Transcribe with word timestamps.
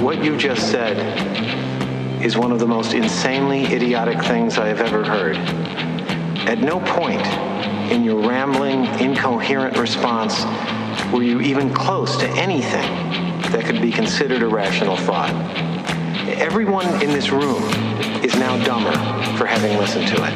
What 0.00 0.22
you 0.22 0.36
just 0.36 0.70
said 0.70 0.96
is 2.22 2.36
one 2.36 2.52
of 2.52 2.58
the 2.58 2.66
most 2.66 2.92
insanely 2.92 3.64
idiotic 3.64 4.22
things 4.22 4.58
I 4.58 4.68
have 4.68 4.80
ever 4.80 5.02
heard. 5.02 5.36
At 6.46 6.58
no 6.58 6.80
point 6.80 7.26
in 7.90 8.04
your 8.04 8.20
rambling, 8.28 8.84
incoherent 9.00 9.78
response 9.78 10.44
were 11.12 11.22
you 11.22 11.40
even 11.40 11.72
close 11.72 12.16
to 12.18 12.28
anything 12.30 12.88
that 13.52 13.64
could 13.64 13.80
be 13.80 13.90
considered 13.90 14.42
a 14.42 14.46
rational 14.46 14.96
thought. 14.96 15.30
Everyone 16.28 16.86
in 17.02 17.10
this 17.10 17.30
room 17.30 17.62
is 18.22 18.36
now 18.36 18.62
dumber 18.64 18.92
for 19.38 19.46
having 19.46 19.78
listened 19.78 20.08
to 20.08 20.16
it. 20.24 20.34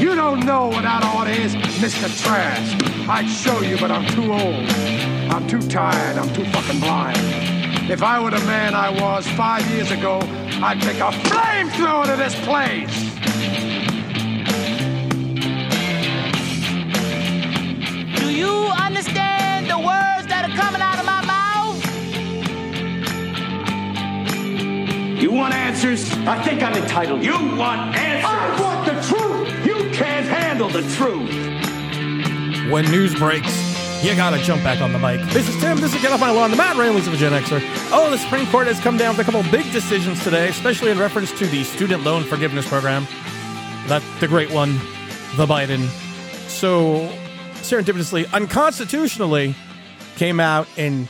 You 0.00 0.14
don't 0.14 0.46
know 0.46 0.68
what 0.68 0.82
that 0.82 1.04
order 1.14 1.30
is, 1.30 1.54
Mr. 1.56 2.08
Trash. 2.24 2.87
I'd 3.10 3.26
show 3.26 3.62
you, 3.62 3.78
but 3.78 3.90
I'm 3.90 4.06
too 4.08 4.30
old. 4.30 4.68
I'm 5.32 5.46
too 5.48 5.62
tired. 5.62 6.18
I'm 6.18 6.30
too 6.34 6.44
fucking 6.52 6.78
blind. 6.78 7.16
If 7.90 8.02
I 8.02 8.20
were 8.20 8.30
the 8.30 8.40
man 8.40 8.74
I 8.74 8.90
was 8.90 9.26
five 9.28 9.66
years 9.70 9.90
ago, 9.90 10.20
I'd 10.62 10.78
take 10.82 10.98
a 10.98 11.10
flamethrower 11.10 12.04
to 12.04 12.16
this 12.16 12.34
place. 12.44 12.92
Do 18.20 18.30
you 18.30 18.68
understand 18.76 19.70
the 19.70 19.78
words 19.78 20.26
that 20.28 20.44
are 20.44 20.54
coming 20.54 20.82
out 20.82 20.98
of 20.98 21.06
my 21.06 21.24
mouth? 21.24 21.82
You 25.22 25.32
want 25.32 25.54
answers? 25.54 26.12
I 26.26 26.42
think 26.42 26.62
I'm 26.62 26.74
entitled. 26.74 27.24
You 27.24 27.56
want 27.56 27.96
answers? 27.96 28.30
I 28.30 28.60
want 28.60 28.84
the 28.84 29.00
truth. 29.00 29.48
You 29.64 29.90
can't 29.92 30.26
handle 30.26 30.68
the 30.68 30.82
truth. 30.94 31.57
When 32.68 32.84
news 32.90 33.14
breaks, 33.14 34.04
you 34.04 34.14
gotta 34.14 34.36
jump 34.42 34.62
back 34.62 34.82
on 34.82 34.92
the 34.92 34.98
mic. 34.98 35.22
This 35.30 35.48
is 35.48 35.56
Tim. 35.58 35.80
This 35.80 35.94
is 35.94 36.02
Get 36.02 36.12
Off 36.12 36.20
My 36.20 36.30
Lawn, 36.30 36.50
the 36.50 36.56
mad 36.58 36.76
ramblings 36.76 37.06
of 37.06 37.14
a 37.14 37.16
Gen 37.16 37.32
Xer. 37.32 37.62
Oh, 37.90 38.10
the 38.10 38.18
Supreme 38.18 38.46
Court 38.48 38.66
has 38.66 38.78
come 38.78 38.98
down 38.98 39.16
with 39.16 39.26
a 39.26 39.32
couple 39.32 39.50
big 39.50 39.72
decisions 39.72 40.22
today, 40.22 40.50
especially 40.50 40.90
in 40.90 40.98
reference 40.98 41.32
to 41.38 41.46
the 41.46 41.64
student 41.64 42.04
loan 42.04 42.24
forgiveness 42.24 42.68
program. 42.68 43.06
That 43.86 44.02
the 44.20 44.28
great 44.28 44.50
one, 44.50 44.74
the 45.36 45.46
Biden. 45.46 45.86
So 46.46 47.08
serendipitously, 47.62 48.30
unconstitutionally, 48.34 49.54
came 50.16 50.38
out 50.38 50.68
and 50.76 51.08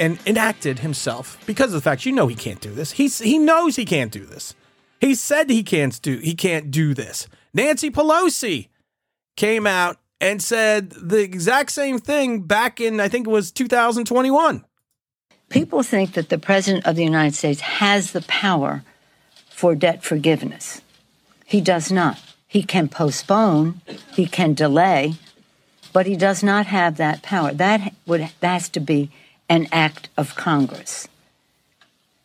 and 0.00 0.18
enacted 0.26 0.80
himself 0.80 1.40
because 1.46 1.66
of 1.66 1.74
the 1.74 1.88
fact 1.88 2.04
you 2.04 2.10
know 2.10 2.26
he 2.26 2.34
can't 2.34 2.60
do 2.60 2.72
this. 2.72 2.90
He's 2.90 3.20
he 3.20 3.38
knows 3.38 3.76
he 3.76 3.84
can't 3.84 4.10
do 4.10 4.26
this. 4.26 4.56
He 5.00 5.14
said 5.14 5.50
he 5.50 5.62
can't 5.62 6.02
do 6.02 6.18
he 6.18 6.34
can't 6.34 6.72
do 6.72 6.94
this. 6.94 7.28
Nancy 7.54 7.92
Pelosi 7.92 8.70
came 9.36 9.68
out 9.68 9.98
and 10.22 10.40
said 10.40 10.90
the 10.92 11.18
exact 11.18 11.72
same 11.72 11.98
thing 11.98 12.42
back 12.42 12.80
in 12.80 13.00
I 13.00 13.08
think 13.08 13.26
it 13.26 13.30
was 13.30 13.50
2021. 13.50 14.64
People 15.50 15.82
think 15.82 16.12
that 16.12 16.30
the 16.30 16.38
President 16.38 16.86
of 16.86 16.96
the 16.96 17.04
United 17.04 17.34
States 17.34 17.60
has 17.60 18.12
the 18.12 18.22
power 18.22 18.84
for 19.50 19.74
debt 19.74 20.02
forgiveness. 20.02 20.80
He 21.44 21.60
does 21.60 21.90
not. 21.90 22.18
He 22.46 22.62
can 22.62 22.88
postpone, 22.88 23.80
he 24.12 24.26
can 24.26 24.54
delay, 24.54 25.14
but 25.92 26.06
he 26.06 26.16
does 26.16 26.42
not 26.42 26.66
have 26.66 26.96
that 26.98 27.22
power. 27.22 27.52
That 27.52 27.92
would 28.06 28.20
that 28.40 28.52
has 28.52 28.68
to 28.70 28.80
be 28.80 29.10
an 29.48 29.66
act 29.72 30.08
of 30.16 30.36
Congress. 30.36 31.08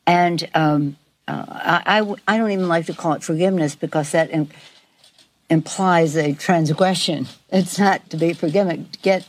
And 0.05 0.47
um, 0.53 0.97
uh, 1.27 1.45
I, 1.49 1.99
I 1.99 2.15
I 2.27 2.37
don't 2.37 2.51
even 2.51 2.67
like 2.67 2.85
to 2.85 2.93
call 2.93 3.13
it 3.13 3.23
forgiveness 3.23 3.75
because 3.75 4.11
that 4.11 4.29
implies 5.49 6.15
a 6.15 6.33
transgression. 6.33 7.27
It's 7.49 7.79
not 7.79 8.09
to 8.09 8.17
be 8.17 8.33
forgiven. 8.33 8.89
Get 9.01 9.27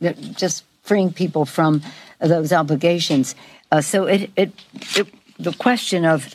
just 0.00 0.64
freeing 0.82 1.12
people 1.12 1.44
from 1.44 1.82
those 2.20 2.52
obligations. 2.52 3.34
Uh, 3.70 3.80
so 3.80 4.04
it, 4.04 4.30
it, 4.36 4.52
it, 4.96 5.08
the 5.38 5.52
question 5.52 6.04
of 6.04 6.34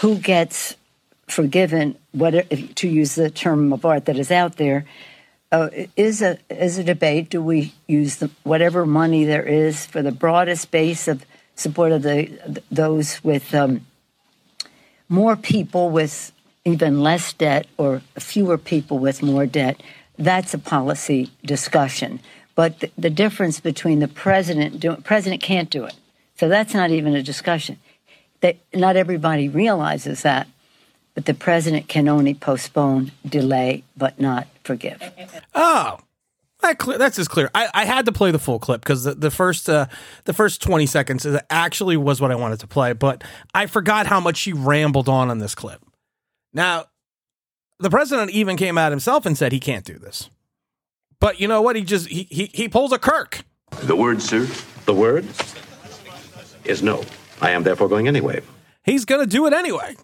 who 0.00 0.16
gets 0.16 0.76
forgiven, 1.26 1.96
whether 2.12 2.42
to 2.42 2.88
use 2.88 3.14
the 3.14 3.30
term 3.30 3.72
of 3.72 3.84
art 3.84 4.04
that 4.06 4.18
is 4.18 4.30
out 4.30 4.56
there, 4.56 4.84
uh, 5.50 5.70
is 5.96 6.20
a 6.20 6.38
is 6.50 6.78
a 6.78 6.84
debate. 6.84 7.30
Do 7.30 7.42
we 7.42 7.72
use 7.86 8.16
the, 8.16 8.30
whatever 8.42 8.84
money 8.84 9.24
there 9.24 9.42
is 9.42 9.86
for 9.86 10.02
the 10.02 10.12
broadest 10.12 10.70
base 10.70 11.08
of 11.08 11.24
support 11.54 11.90
of 11.92 12.02
the 12.02 12.60
those 12.70 13.24
with 13.24 13.54
um, 13.54 13.86
more 15.08 15.36
people 15.36 15.88
with 15.88 16.32
even 16.68 17.02
less 17.02 17.32
debt 17.32 17.66
or 17.76 18.02
fewer 18.18 18.58
people 18.58 18.98
with 18.98 19.22
more 19.22 19.46
debt? 19.46 19.82
That's 20.18 20.54
a 20.54 20.58
policy 20.58 21.30
discussion. 21.44 22.20
But 22.54 22.80
the, 22.80 22.90
the 22.98 23.10
difference 23.10 23.60
between 23.60 24.00
the 24.00 24.08
president 24.08 25.04
president 25.04 25.42
can't 25.42 25.70
do 25.70 25.84
it, 25.84 25.94
so 26.36 26.48
that's 26.48 26.74
not 26.74 26.90
even 26.90 27.14
a 27.14 27.22
discussion. 27.22 27.78
That 28.40 28.56
not 28.74 28.96
everybody 28.96 29.48
realizes 29.48 30.22
that, 30.22 30.48
but 31.14 31.26
the 31.26 31.34
president 31.34 31.88
can 31.88 32.08
only 32.08 32.34
postpone, 32.34 33.12
delay, 33.24 33.84
but 33.96 34.20
not 34.20 34.48
forgive. 34.64 35.00
Oh, 35.54 35.98
that 36.60 36.78
clear, 36.78 36.98
that's 36.98 37.18
as 37.18 37.28
clear. 37.28 37.48
I, 37.54 37.68
I 37.72 37.84
had 37.84 38.06
to 38.06 38.12
play 38.12 38.32
the 38.32 38.38
full 38.40 38.58
clip 38.58 38.80
because 38.80 39.04
the, 39.04 39.14
the 39.14 39.30
first 39.30 39.68
uh, 39.68 39.86
the 40.24 40.32
first 40.32 40.60
twenty 40.60 40.86
seconds 40.86 41.24
actually 41.50 41.96
was 41.96 42.20
what 42.20 42.32
I 42.32 42.34
wanted 42.34 42.58
to 42.60 42.66
play, 42.66 42.92
but 42.92 43.22
I 43.54 43.66
forgot 43.66 44.06
how 44.06 44.18
much 44.18 44.36
she 44.36 44.52
rambled 44.52 45.08
on 45.08 45.30
on 45.30 45.38
this 45.38 45.54
clip. 45.54 45.80
Now, 46.52 46.86
the 47.78 47.90
president 47.90 48.30
even 48.30 48.56
came 48.56 48.78
out 48.78 48.92
himself 48.92 49.26
and 49.26 49.36
said 49.36 49.52
he 49.52 49.60
can't 49.60 49.84
do 49.84 49.98
this. 49.98 50.30
But 51.20 51.40
you 51.40 51.48
know 51.48 51.62
what? 51.62 51.76
He 51.76 51.82
just 51.82 52.08
he 52.08 52.24
he, 52.30 52.50
he 52.52 52.68
pulls 52.68 52.92
a 52.92 52.98
Kirk. 52.98 53.44
The 53.82 53.96
word, 53.96 54.22
sir? 54.22 54.46
The 54.86 54.94
word 54.94 55.26
is 56.64 56.82
no. 56.82 57.04
I 57.40 57.50
am 57.50 57.62
therefore 57.62 57.88
going 57.88 58.08
anyway. 58.08 58.42
He's 58.84 59.04
going 59.04 59.20
to 59.20 59.26
do 59.26 59.46
it 59.46 59.52
anyway. 59.52 59.96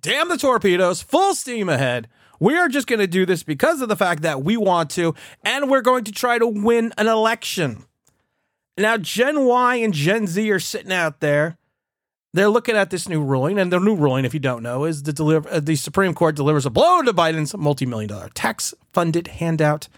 Damn 0.00 0.28
the 0.28 0.36
torpedoes, 0.36 1.02
full 1.02 1.34
steam 1.34 1.68
ahead. 1.68 2.08
We 2.40 2.56
are 2.56 2.68
just 2.68 2.86
going 2.86 3.00
to 3.00 3.06
do 3.06 3.26
this 3.26 3.42
because 3.42 3.80
of 3.80 3.88
the 3.88 3.96
fact 3.96 4.22
that 4.22 4.42
we 4.42 4.56
want 4.56 4.90
to, 4.90 5.14
and 5.44 5.68
we're 5.68 5.82
going 5.82 6.04
to 6.04 6.12
try 6.12 6.38
to 6.38 6.46
win 6.46 6.92
an 6.96 7.08
election. 7.08 7.84
Now, 8.76 8.96
Gen 8.96 9.44
Y 9.44 9.76
and 9.76 9.92
Gen 9.92 10.26
Z 10.26 10.50
are 10.50 10.60
sitting 10.60 10.92
out 10.92 11.20
there. 11.20 11.57
They're 12.34 12.50
looking 12.50 12.76
at 12.76 12.90
this 12.90 13.08
new 13.08 13.22
ruling, 13.24 13.58
and 13.58 13.72
the 13.72 13.78
new 13.78 13.96
ruling, 13.96 14.26
if 14.26 14.34
you 14.34 14.40
don't 14.40 14.62
know, 14.62 14.84
is 14.84 15.04
the 15.04 15.14
deliver 15.14 15.48
uh, 15.48 15.60
the 15.60 15.76
Supreme 15.76 16.12
Court 16.12 16.36
delivers 16.36 16.66
a 16.66 16.70
blow 16.70 17.00
to 17.02 17.12
Biden's 17.14 17.56
multi-million 17.56 18.08
dollar 18.08 18.28
tax-funded 18.34 19.28
handout. 19.28 19.88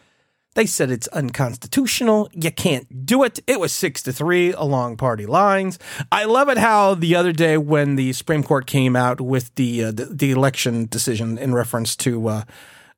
They 0.55 0.67
said 0.67 0.91
it's 0.91 1.09
unconstitutional. 1.09 2.29
You 2.33 2.51
can't 2.51 3.07
do 3.07 3.23
it. 3.23 3.39
It 3.47 3.61
was 3.61 3.73
six 3.73 4.03
to 4.03 4.13
three 4.13 4.53
along 4.53 4.97
party 4.97 5.27
lines. 5.27 5.79
I 6.11 6.25
love 6.25 6.49
it 6.49 6.59
how 6.59 6.95
the 6.95 7.15
other 7.15 7.33
day 7.33 7.57
when 7.57 7.97
the 7.97 8.13
Supreme 8.13 8.43
Court 8.43 8.67
came 8.67 8.97
out 8.97 9.21
with 9.21 9.55
the 9.55 9.85
uh, 9.85 9.91
the, 9.93 10.07
the 10.07 10.31
election 10.31 10.87
decision 10.87 11.37
in 11.39 11.53
reference 11.53 11.97
to 11.97 12.29
uh, 12.29 12.43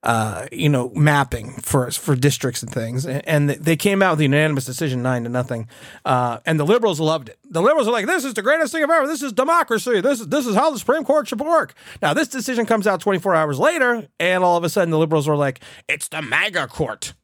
uh, 0.02 0.46
you 0.50 0.68
know 0.68 0.90
mapping 0.90 1.52
for 1.62 1.90
for 1.90 2.16
districts 2.16 2.62
and 2.62 2.72
things, 2.72 3.06
and, 3.06 3.26
and 3.26 3.50
they 3.50 3.76
came 3.76 4.02
out 4.02 4.12
with 4.12 4.20
a 4.20 4.24
unanimous 4.24 4.64
decision 4.64 5.02
nine 5.02 5.24
to 5.24 5.28
nothing, 5.28 5.68
uh, 6.04 6.38
and 6.44 6.58
the 6.58 6.66
liberals 6.66 6.98
loved 6.98 7.28
it. 7.28 7.38
The 7.48 7.62
liberals 7.62 7.86
are 7.86 7.92
like, 7.92 8.06
"This 8.06 8.24
is 8.24 8.34
the 8.34 8.42
greatest 8.42 8.72
thing 8.72 8.82
ever. 8.82 9.06
This 9.06 9.22
is 9.22 9.32
democracy. 9.32 10.00
This 10.00 10.20
is 10.20 10.28
this 10.28 10.46
is 10.46 10.54
how 10.54 10.70
the 10.70 10.78
Supreme 10.78 11.04
Court 11.04 11.28
should 11.28 11.40
work." 11.40 11.74
Now 12.00 12.14
this 12.14 12.28
decision 12.28 12.66
comes 12.66 12.86
out 12.86 13.00
24 13.00 13.34
hours 13.34 13.58
later, 13.58 14.08
and 14.18 14.42
all 14.42 14.56
of 14.56 14.64
a 14.64 14.68
sudden 14.68 14.90
the 14.90 14.98
liberals 14.98 15.28
are 15.28 15.36
like, 15.36 15.60
"It's 15.88 16.08
the 16.08 16.22
MAGA 16.22 16.66
court." 16.66 17.14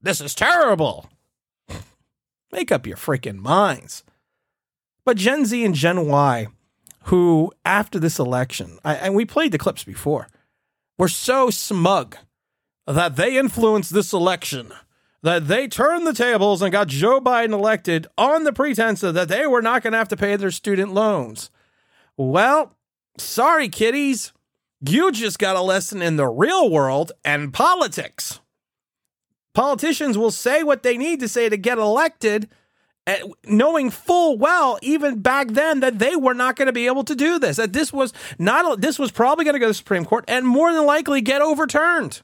This 0.00 0.20
is 0.20 0.34
terrible. 0.34 1.08
Make 2.52 2.72
up 2.72 2.86
your 2.86 2.96
freaking 2.96 3.38
minds. 3.38 4.02
But 5.04 5.16
Gen 5.16 5.44
Z 5.44 5.64
and 5.64 5.74
Gen 5.74 6.06
Y, 6.08 6.48
who 7.04 7.52
after 7.64 7.98
this 7.98 8.18
election, 8.18 8.78
I, 8.84 8.94
and 8.94 9.14
we 9.14 9.24
played 9.24 9.52
the 9.52 9.58
clips 9.58 9.84
before, 9.84 10.28
were 10.98 11.08
so 11.08 11.50
smug 11.50 12.16
that 12.86 13.16
they 13.16 13.36
influenced 13.36 13.92
this 13.92 14.12
election, 14.12 14.72
that 15.22 15.48
they 15.48 15.66
turned 15.66 16.06
the 16.06 16.12
tables 16.12 16.60
and 16.62 16.70
got 16.70 16.88
Joe 16.88 17.20
Biden 17.20 17.52
elected 17.52 18.06
on 18.18 18.44
the 18.44 18.52
pretense 18.52 19.00
that 19.00 19.28
they 19.28 19.46
were 19.46 19.62
not 19.62 19.82
going 19.82 19.92
to 19.92 19.98
have 19.98 20.08
to 20.08 20.16
pay 20.16 20.36
their 20.36 20.50
student 20.50 20.92
loans. 20.92 21.50
Well, 22.16 22.76
sorry, 23.18 23.68
kiddies. 23.68 24.32
You 24.86 25.10
just 25.12 25.38
got 25.38 25.56
a 25.56 25.62
lesson 25.62 26.02
in 26.02 26.16
the 26.16 26.28
real 26.28 26.70
world 26.70 27.12
and 27.24 27.54
politics. 27.54 28.40
Politicians 29.54 30.18
will 30.18 30.30
say 30.30 30.62
what 30.62 30.82
they 30.82 30.98
need 30.98 31.20
to 31.20 31.28
say 31.28 31.48
to 31.48 31.56
get 31.56 31.78
elected, 31.78 32.50
knowing 33.46 33.90
full 33.90 34.38
well, 34.38 34.78
even 34.82 35.20
back 35.20 35.48
then, 35.48 35.80
that 35.80 35.98
they 35.98 36.16
were 36.16 36.34
not 36.34 36.56
going 36.56 36.66
to 36.66 36.72
be 36.72 36.86
able 36.86 37.04
to 37.04 37.14
do 37.14 37.38
this. 37.38 37.56
That 37.56 37.72
this 37.72 37.92
was 37.92 38.12
not. 38.38 38.80
This 38.80 38.98
was 38.98 39.10
probably 39.10 39.44
going 39.44 39.54
to 39.54 39.60
go 39.60 39.66
to 39.66 39.70
the 39.70 39.74
Supreme 39.74 40.04
Court 40.04 40.24
and 40.28 40.46
more 40.46 40.72
than 40.72 40.86
likely 40.86 41.20
get 41.20 41.42
overturned. 41.42 42.22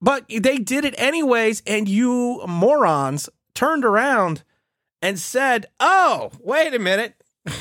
But 0.00 0.28
they 0.28 0.58
did 0.58 0.84
it 0.84 0.94
anyways, 0.98 1.62
and 1.66 1.88
you 1.88 2.42
morons 2.46 3.28
turned 3.54 3.84
around 3.84 4.42
and 5.00 5.18
said, 5.18 5.66
"Oh, 5.80 6.30
wait 6.40 6.74
a 6.74 6.78
minute." 6.78 7.14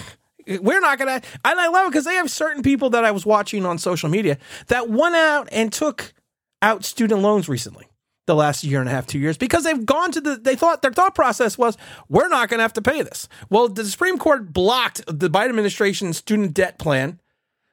We're 0.48 0.80
not 0.80 1.00
gonna, 1.00 1.22
and 1.44 1.60
I 1.60 1.68
love 1.70 1.88
it 1.88 1.90
because 1.90 2.06
they 2.06 2.16
have 2.16 2.30
certain 2.30 2.62
people 2.62 2.92
that 2.92 3.04
I 3.04 3.10
was 3.10 3.26
watching 3.26 3.66
on 3.66 3.80
social 3.80 4.10
media 4.10 4.38
that 4.68 4.90
went 4.90 5.16
out 5.16 5.50
and 5.52 5.74
took 5.74 6.14
out 6.62 6.86
student 6.86 7.22
loans 7.22 7.50
recently. 7.50 7.88
The 8.26 8.36
last 8.36 8.64
year 8.64 8.80
and 8.80 8.90
a 8.90 8.92
half, 8.92 9.06
two 9.06 9.20
years, 9.20 9.38
because 9.38 9.64
they've 9.64 9.86
gone 9.86 10.12
to 10.12 10.22
the, 10.22 10.36
they 10.36 10.56
thought 10.56 10.82
their 10.82 10.92
thought 10.92 11.16
process 11.16 11.58
was, 11.58 11.78
we're 12.10 12.28
not 12.28 12.50
going 12.50 12.58
to 12.58 12.64
have 12.64 12.74
to 12.74 12.82
pay 12.82 13.02
this. 13.02 13.28
Well, 13.50 13.70
the 13.70 13.86
Supreme 13.86 14.18
Court 14.18 14.52
blocked 14.52 15.04
the 15.08 15.30
Biden 15.30 15.50
administration's 15.50 16.18
student 16.18 16.54
debt 16.54 16.80
plan, 16.80 17.20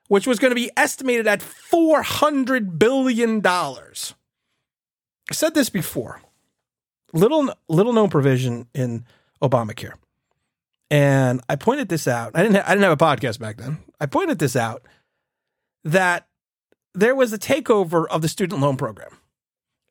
which 0.08 0.26
was 0.26 0.38
going 0.38 0.50
to 0.50 0.56
be 0.56 0.70
estimated 0.76 1.26
at 1.26 1.40
$400 1.40 2.78
billion. 2.78 3.46
I 3.46 3.82
said 5.30 5.54
this 5.54 5.70
before. 5.70 6.20
Little, 7.14 7.52
little 7.68 7.92
known 7.92 8.10
provision 8.10 8.66
in 8.74 9.04
Obamacare. 9.42 9.94
And 10.90 11.40
I 11.48 11.56
pointed 11.56 11.88
this 11.88 12.06
out. 12.06 12.32
I 12.34 12.42
didn't, 12.42 12.56
ha- 12.56 12.64
I 12.66 12.74
didn't 12.74 12.84
have 12.84 12.92
a 12.92 12.96
podcast 13.04 13.38
back 13.38 13.56
then. 13.56 13.78
I 13.98 14.06
pointed 14.06 14.38
this 14.38 14.56
out 14.56 14.82
that 15.84 16.26
there 16.94 17.14
was 17.14 17.32
a 17.32 17.38
takeover 17.38 18.06
of 18.10 18.20
the 18.20 18.28
student 18.28 18.60
loan 18.60 18.76
program 18.76 19.18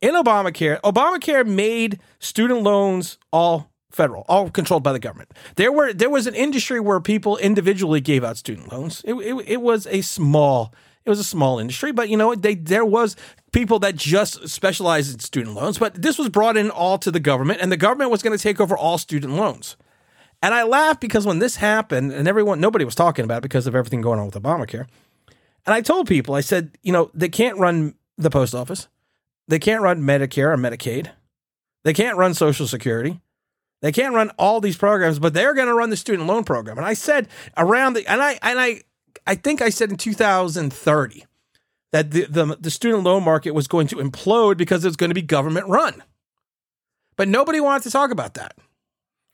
in 0.02 0.16
Obamacare, 0.16 0.82
Obamacare 0.82 1.46
made 1.46 2.00
student 2.20 2.64
loans 2.64 3.18
all 3.32 3.72
federal, 3.92 4.26
all 4.28 4.50
controlled 4.50 4.84
by 4.84 4.94
the 4.94 5.00
government. 5.00 5.32
There 5.56 5.72
were 5.72 5.94
there 5.94 6.10
was 6.10 6.28
an 6.28 6.36
industry 6.36 6.80
where 6.80 7.00
people 7.00 7.38
individually 7.38 8.02
gave 8.02 8.24
out 8.24 8.38
student 8.38 8.72
loans. 8.72 9.02
It, 9.06 9.14
it, 9.14 9.34
it 9.48 9.62
was 9.62 9.88
a 9.88 10.02
small 10.02 10.74
it 11.06 11.10
was 11.10 11.20
a 11.20 11.24
small 11.24 11.60
industry, 11.60 11.92
but 11.92 12.10
you 12.10 12.18
know 12.18 12.36
they 12.36 12.56
there 12.56 12.86
was 12.86 13.16
people 13.52 13.80
that 13.80 13.96
just 13.96 14.48
specialized 14.48 15.14
in 15.14 15.20
student 15.20 15.56
loans. 15.56 15.78
But 15.78 16.02
this 16.02 16.18
was 16.18 16.30
brought 16.30 16.58
in 16.58 16.72
all 16.72 16.98
to 17.00 17.12
the 17.12 17.20
government, 17.20 17.60
and 17.62 17.72
the 17.72 17.78
government 17.78 18.12
was 18.12 18.22
going 18.22 18.38
to 18.38 18.42
take 18.42 18.60
over 18.60 18.78
all 18.78 18.98
student 18.98 19.34
loans. 19.34 19.78
And 20.44 20.56
I 20.56 20.64
laughed 20.64 21.02
because 21.02 21.26
when 21.26 21.40
this 21.40 21.58
happened, 21.58 22.12
and 22.12 22.28
everyone 22.28 22.60
nobody 22.60 22.86
was 22.86 22.96
talking 22.96 23.26
about 23.26 23.40
it 23.40 23.44
because 23.44 23.68
of 23.68 23.76
everything 23.76 24.02
going 24.02 24.20
on 24.20 24.26
with 24.26 24.36
Obamacare. 24.36 24.88
And 25.66 25.76
I 25.76 25.82
told 25.82 26.08
people, 26.08 26.34
I 26.34 26.42
said, 26.42 26.72
you 26.82 26.92
know, 26.92 27.12
they 27.14 27.30
can't 27.30 27.60
run 27.60 27.94
the 28.18 28.32
post 28.32 28.56
office. 28.56 28.88
They 29.48 29.60
can't 29.60 29.82
run 29.82 30.02
Medicare 30.02 30.54
or 30.54 30.58
Medicaid. 30.58 31.10
They 31.84 31.94
can't 31.94 32.18
run 32.18 32.34
Social 32.34 32.68
Security. 32.68 33.20
They 33.82 33.92
can't 33.92 34.14
run 34.14 34.30
all 34.38 34.62
these 34.62 34.78
programs, 34.78 35.20
but 35.20 35.34
they're 35.34 35.56
going 35.56 35.68
to 35.68 35.74
run 35.74 35.90
the 35.90 35.98
student 35.98 36.28
loan 36.28 36.44
program. 36.44 36.78
And 36.78 36.86
I 36.86 36.94
said 36.94 37.28
around 37.58 37.94
the 37.94 38.08
and 38.08 38.22
I 38.22 38.38
and 38.44 38.60
I 38.60 38.82
I 39.26 39.36
think 39.36 39.62
I 39.62 39.70
said 39.70 39.90
in 39.90 39.98
2030 39.98 41.26
that 41.92 42.12
the 42.12 42.26
the, 42.26 42.58
the 42.60 42.72
student 42.72 43.04
loan 43.04 43.24
market 43.24 43.52
was 43.52 43.68
going 43.68 43.88
to 43.88 43.96
implode 43.96 44.58
because 44.58 44.86
it's 44.86 44.96
going 44.96 45.10
to 45.10 45.16
be 45.16 45.22
government 45.22 45.68
run. 45.68 46.04
But 47.18 47.28
nobody 47.28 47.60
wanted 47.60 47.84
to 47.84 47.92
talk 47.92 48.12
about 48.12 48.36
that. 48.36 48.56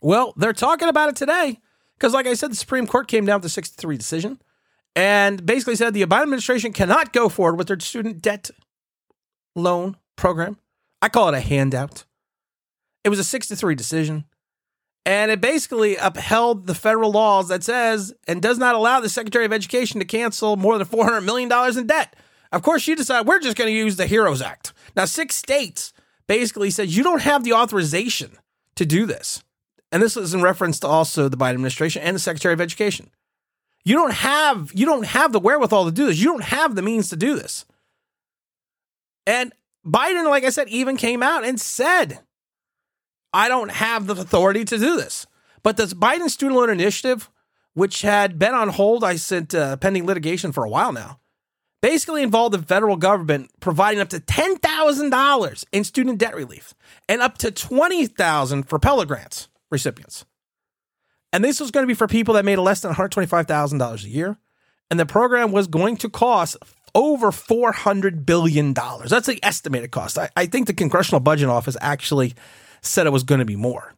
Well, 0.02 0.34
they're 0.38 0.54
talking 0.54 0.88
about 0.88 1.10
it 1.10 1.16
today 1.16 1.60
because, 1.98 2.14
like 2.14 2.28
I 2.28 2.34
said, 2.34 2.52
the 2.52 2.56
Supreme 2.56 2.88
Court 2.88 3.08
came 3.08 3.26
down 3.26 3.40
with 3.40 3.46
a 3.46 3.50
63 3.50 3.98
decision 3.98 4.42
and 4.96 5.46
basically 5.46 5.76
said 5.76 5.94
the 5.94 6.04
Biden 6.04 6.24
administration 6.24 6.74
cannot 6.74 7.14
go 7.14 7.30
forward 7.30 7.58
with 7.58 7.68
their 7.68 7.80
student 7.80 8.22
debt 8.22 8.50
loan 9.58 9.98
program. 10.16 10.58
I 11.02 11.10
call 11.10 11.30
it 11.30 11.38
a 11.38 11.42
handout. 11.42 12.06
It 13.04 13.10
was 13.10 13.20
a 13.20 13.24
6 13.24 13.48
to 13.48 13.56
3 13.56 13.76
decision. 13.76 14.26
And 15.06 15.32
it 15.32 15.40
basically 15.40 15.96
upheld 15.96 16.68
the 16.68 16.76
federal 16.76 17.12
laws 17.12 17.48
that 17.48 17.64
says 17.64 18.14
and 18.28 18.42
does 18.42 18.58
not 18.58 18.76
allow 18.76 19.00
the 19.00 19.08
Secretary 19.08 19.46
of 19.46 19.54
Education 19.54 20.00
to 20.00 20.06
cancel 20.06 20.58
more 20.58 20.78
than 20.78 20.88
$400 20.88 21.24
million 21.24 21.50
in 21.78 21.88
debt. 21.88 22.16
Of 22.52 22.62
course, 22.62 22.88
you 22.88 22.96
decide 22.96 23.26
we're 23.26 23.40
just 23.40 23.58
going 23.58 23.72
to 23.72 23.78
use 23.78 23.96
the 23.96 24.08
HEROES 24.08 24.42
Act. 24.42 24.74
Now, 24.96 25.06
six 25.06 25.36
states 25.36 25.94
basically 26.28 26.70
said 26.70 26.90
you 26.90 27.04
don't 27.04 27.22
have 27.22 27.44
the 27.44 27.54
authorization 27.54 28.38
to 28.76 28.86
do 28.86 29.06
this. 29.06 29.44
And 29.92 30.04
this 30.04 30.18
is 30.18 30.34
in 30.34 30.42
reference 30.42 30.80
to 30.82 30.88
also 30.88 31.30
the 31.30 31.38
Biden 31.38 31.54
administration 31.54 32.02
and 32.02 32.16
the 32.16 32.20
Secretary 32.20 32.54
of 32.54 32.62
Education. 32.62 33.10
You 33.86 33.96
don't 33.96 34.14
have 34.14 34.72
you 34.74 34.86
don't 34.86 35.06
have 35.06 35.32
the 35.32 35.40
wherewithal 35.40 35.86
to 35.86 35.92
do 35.92 36.08
this. 36.08 36.20
You 36.20 36.26
don't 36.26 36.44
have 36.44 36.76
the 36.76 36.82
means 36.82 37.10
to 37.10 37.16
do 37.16 37.36
this. 37.36 37.66
And 39.28 39.52
Biden, 39.86 40.28
like 40.30 40.46
I 40.46 40.50
said, 40.50 40.70
even 40.70 40.96
came 40.96 41.22
out 41.22 41.46
and 41.46 41.60
said, 41.60 42.22
I 43.34 43.50
don't 43.50 43.70
have 43.70 44.08
the 44.08 44.14
authority 44.14 44.64
to 44.66 44.78
do 44.78 44.96
this. 44.96 45.28
But 45.64 45.76
this 45.76 45.94
Biden 45.94 46.30
student 46.30 46.58
loan 46.58 46.70
initiative, 46.70 47.30
which 47.74 48.02
had 48.02 48.40
been 48.40 48.54
on 48.54 48.70
hold, 48.70 49.04
I 49.04 49.18
sent 49.18 49.54
uh, 49.54 49.76
pending 49.78 50.06
litigation 50.06 50.54
for 50.54 50.64
a 50.64 50.70
while 50.70 50.94
now, 50.94 51.20
basically 51.82 52.24
involved 52.24 52.54
the 52.54 52.62
federal 52.64 52.96
government 52.96 53.52
providing 53.60 54.00
up 54.00 54.08
to 54.10 54.22
$10,000 54.22 55.66
in 55.74 55.84
student 55.84 56.20
debt 56.20 56.36
relief 56.36 56.74
and 57.10 57.22
up 57.22 57.38
to 57.40 57.52
20000 57.52 58.64
for 58.64 58.80
Pell 58.80 59.04
Grants 59.04 59.50
recipients. 59.70 60.26
And 61.34 61.44
this 61.44 61.60
was 61.60 61.72
going 61.72 61.84
to 61.84 61.88
be 61.88 61.94
for 61.94 62.08
people 62.08 62.34
that 62.36 62.46
made 62.46 62.56
less 62.56 62.80
than 62.80 62.94
$125,000 62.94 64.04
a 64.04 64.08
year. 64.08 64.38
And 64.90 64.98
the 64.98 65.06
program 65.06 65.52
was 65.52 65.68
going 65.68 65.98
to 65.98 66.10
cost 66.10 66.56
over 66.98 67.30
$400 67.30 68.26
billion. 68.26 68.74
That's 68.74 69.28
the 69.28 69.40
estimated 69.44 69.92
cost. 69.92 70.18
I, 70.18 70.30
I 70.36 70.48
think 70.48 70.66
the 70.66 70.74
Congressional 70.74 71.20
Budget 71.20 71.48
Office 71.48 71.78
actually 71.80 72.34
said 72.82 73.06
it 73.06 73.12
was 73.12 73.24
going 73.24 73.38
to 73.38 73.46
be 73.46 73.56
more. 73.56 73.94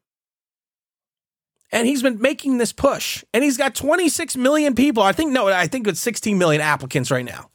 And 1.72 1.88
he's 1.88 2.04
been 2.04 2.19
making 2.19 2.57
this 2.57 2.74
push. 2.74 3.24
And 3.34 3.42
he's 3.42 3.56
got 3.56 3.74
26 3.74 4.36
million 4.36 4.75
people. 4.75 5.01
I 5.01 5.13
think, 5.13 5.31
no, 5.31 5.48
I 5.48 5.68
think 5.68 5.88
it's 5.88 6.01
16 6.01 6.38
million 6.38 6.62
applicants 6.62 7.10
right 7.10 7.24
now. 7.24 7.50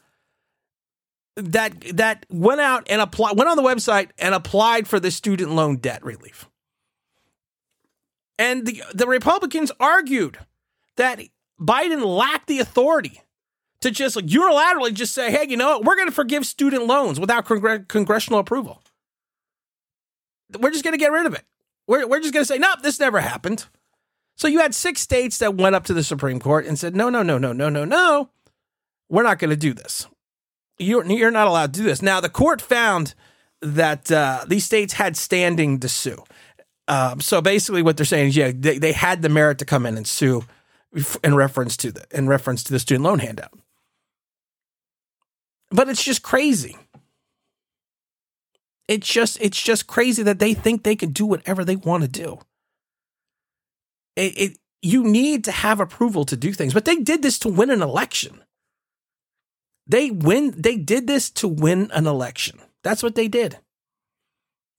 That 1.37 1.75
that 1.97 2.27
went 2.31 2.61
out 2.61 2.87
and 2.89 3.01
applied 3.01 3.37
went 3.37 3.51
on 3.51 3.57
the 3.57 3.63
website 3.63 4.11
and 4.19 4.37
applied 4.37 4.87
for 4.87 5.01
the 5.01 5.11
student 5.11 5.51
loan 5.51 5.79
debt 5.79 6.05
relief. 6.05 6.49
And 8.39 8.65
the 8.65 8.85
the 8.95 9.09
Republicans 9.09 9.73
argued 9.81 10.39
that 10.95 11.21
Biden 11.61 12.07
lacked 12.07 12.47
the 12.47 12.61
authority 12.61 13.24
to 13.85 13.91
just 13.91 14.17
like 14.17 14.27
unilaterally 14.27 14.93
just 14.93 15.15
say, 15.15 15.31
hey, 15.31 15.47
you 15.49 15.57
know 15.57 15.79
what? 15.79 15.85
We're 15.85 15.97
going 15.97 16.09
to 16.09 16.15
forgive 16.15 16.45
student 16.45 16.87
loans 16.87 17.21
without 17.21 17.47
congr- 17.47 17.87
congressional 17.87 18.41
approval. 18.41 18.83
We're 20.59 20.71
just 20.71 20.85
going 20.85 20.93
to 20.93 20.99
get 20.99 21.13
rid 21.13 21.27
of 21.27 21.35
it. 21.35 21.45
We're, 21.87 22.07
we're 22.07 22.21
just 22.21 22.35
going 22.35 22.43
to 22.43 22.47
say, 22.47 22.59
nope, 22.59 22.81
this 22.83 22.99
never 22.99 23.21
happened. 23.21 23.67
So 24.37 24.49
you 24.49 24.61
had 24.61 24.75
six 24.75 25.01
states 25.01 25.39
that 25.39 25.55
went 25.55 25.75
up 25.75 25.85
to 25.85 25.95
the 25.95 26.03
Supreme 26.03 26.41
Court 26.41 26.67
and 26.67 26.79
said, 26.79 26.97
no, 26.97 27.09
no, 27.09 27.23
no, 27.23 27.39
no, 27.39 27.53
no, 27.53 27.69
no, 27.69 27.85
no. 27.85 28.31
We're 29.09 29.23
not 29.23 29.39
going 29.39 29.51
to 29.51 29.57
do 29.57 29.73
this. 29.73 30.09
You're, 30.79 31.05
you're 31.07 31.31
not 31.31 31.47
allowed 31.47 31.75
to 31.75 31.81
do 31.81 31.87
this. 31.87 32.03
Now, 32.03 32.21
the 32.21 32.29
court 32.29 32.61
found 32.61 33.15
that 33.61 34.11
uh, 34.11 34.45
these 34.49 34.65
states 34.65 34.95
had 34.95 35.17
standing 35.17 35.79
to 35.81 35.89
sue. 35.89 36.25
Um, 36.89 37.21
so 37.21 37.41
basically, 37.41 37.83
what 37.83 37.97
they're 37.97 38.07
saying 38.07 38.29
is, 38.29 38.37
yeah, 38.37 38.51
they, 38.55 38.79
they 38.79 38.93
had 38.93 39.23
the 39.23 39.29
merit 39.29 39.59
to 39.59 39.65
come 39.65 39.87
in 39.87 39.97
and 39.97 40.07
sue 40.07 40.45
in 41.23 41.35
reference 41.35 41.77
to 41.79 41.91
the 41.91 42.07
in 42.13 42.29
reference 42.29 42.63
to 42.65 42.73
the 42.73 42.79
student 42.79 43.05
loan 43.05 43.19
handout. 43.19 43.53
But 45.75 45.89
it's 45.89 46.05
just 46.05 46.23
crazy. 46.23 46.77
It's 48.87 49.09
just 49.09 49.39
it's 49.41 49.61
just 49.61 49.89
crazy 49.89 50.23
that 50.23 50.39
they 50.39 50.55
think 50.55 50.85
they 50.85 50.95
can 50.95 51.11
do 51.11 51.27
whatever 51.27 51.65
they 51.65 51.75
want 51.75 52.05
to 52.05 52.09
do. 52.09 52.39
It, 54.15 54.39
it 54.39 54.59
you 54.83 55.03
need 55.03 55.43
to 55.45 55.53
have 55.53 55.81
approval 55.81 56.25
to 56.27 56.37
do 56.37 56.53
things, 56.53 56.75
but 56.75 56.85
they 56.85 56.97
did 56.97 57.23
this 57.23 57.41
to 57.41 57.49
win 57.49 57.71
an 57.71 57.83
election. 57.83 58.45
They 59.89 60.13
win 60.13 60.55
they 60.57 60.77
did 60.77 61.09
this 61.09 61.29
to 61.31 61.49
win 61.49 61.91
an 61.93 62.07
election. 62.07 62.61
That's 62.85 63.03
what 63.03 63.17
they 63.17 63.27
did. 63.27 63.59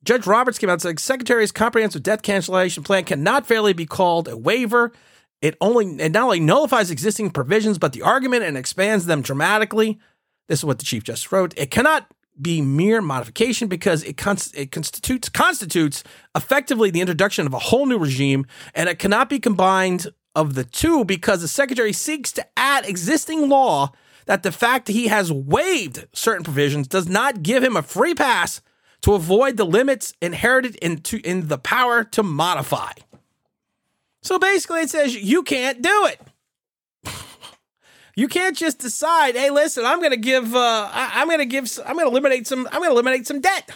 Judge 0.01 0.25
Roberts 0.25 0.59
came 0.59 0.69
out 0.69 0.73
and 0.73 0.81
said 0.81 0.99
Secretary's 1.01 1.51
comprehensive 1.51 2.03
debt 2.03 2.23
cancellation 2.23 2.83
plan 2.83 3.03
cannot 3.03 3.45
fairly 3.45 3.73
be 3.73 3.85
called 3.85 4.29
a 4.29 4.37
waiver. 4.37 4.93
It 5.41 5.57
only 5.59 5.87
it 6.01 6.13
not 6.13 6.23
only 6.23 6.39
nullifies 6.39 6.89
existing 6.89 7.31
provisions, 7.31 7.79
but 7.79 7.91
the 7.91 8.03
argument 8.03 8.43
and 8.43 8.55
expands 8.55 9.07
them 9.07 9.21
dramatically. 9.21 9.99
This 10.47 10.59
is 10.59 10.65
what 10.65 10.79
the 10.79 10.85
Chief 10.85 11.03
Justice 11.03 11.31
wrote. 11.31 11.53
It 11.57 11.71
cannot 11.71 12.07
be 12.39 12.61
mere 12.61 13.01
modification 13.01 13.67
because 13.67 14.03
it, 14.03 14.19
it 14.55 14.71
constitutes 14.71 15.29
constitutes 15.29 16.03
effectively 16.35 16.91
the 16.91 17.01
introduction 17.01 17.47
of 17.47 17.53
a 17.53 17.59
whole 17.59 17.85
new 17.85 17.97
regime, 17.97 18.45
and 18.73 18.89
it 18.89 18.99
cannot 18.99 19.29
be 19.29 19.39
combined 19.39 20.07
of 20.35 20.53
the 20.53 20.65
two 20.65 21.05
because 21.05 21.41
the 21.41 21.47
Secretary 21.47 21.93
seeks 21.93 22.31
to 22.33 22.45
add 22.57 22.85
existing 22.85 23.47
law 23.47 23.91
that 24.25 24.43
the 24.43 24.51
fact 24.51 24.87
he 24.87 25.07
has 25.07 25.31
waived 25.31 26.07
certain 26.13 26.43
provisions 26.43 26.87
does 26.87 27.07
not 27.07 27.41
give 27.41 27.63
him 27.63 27.77
a 27.77 27.81
free 27.81 28.13
pass 28.13 28.61
to 29.01 29.13
avoid 29.13 29.55
the 29.55 29.65
limits 29.65 30.13
inherited 30.21 30.75
into 30.77 31.17
in 31.23 31.47
the 31.47 31.57
power 31.57 32.03
to 32.03 32.23
modify. 32.23 32.91
So 34.23 34.39
basically, 34.39 34.81
it 34.81 34.89
says 34.89 35.15
you 35.15 35.43
can't 35.43 35.81
do 35.81 36.07
it. 36.07 36.19
You 38.15 38.27
can't 38.27 38.55
just 38.55 38.79
decide, 38.79 39.35
hey, 39.35 39.49
listen, 39.49 39.85
I'm 39.85 39.99
going 39.99 40.11
to 40.11 40.17
give, 40.17 40.55
uh, 40.55 40.89
I, 40.91 41.21
am 41.21 41.27
going 41.27 41.39
to 41.39 41.45
give, 41.45 41.69
I'm 41.85 41.95
going 41.95 42.05
to 42.05 42.11
eliminate 42.11 42.47
some, 42.47 42.65
I'm 42.67 42.79
going 42.79 42.89
to 42.89 42.93
eliminate 42.93 43.27
some 43.27 43.41
debt. 43.41 43.71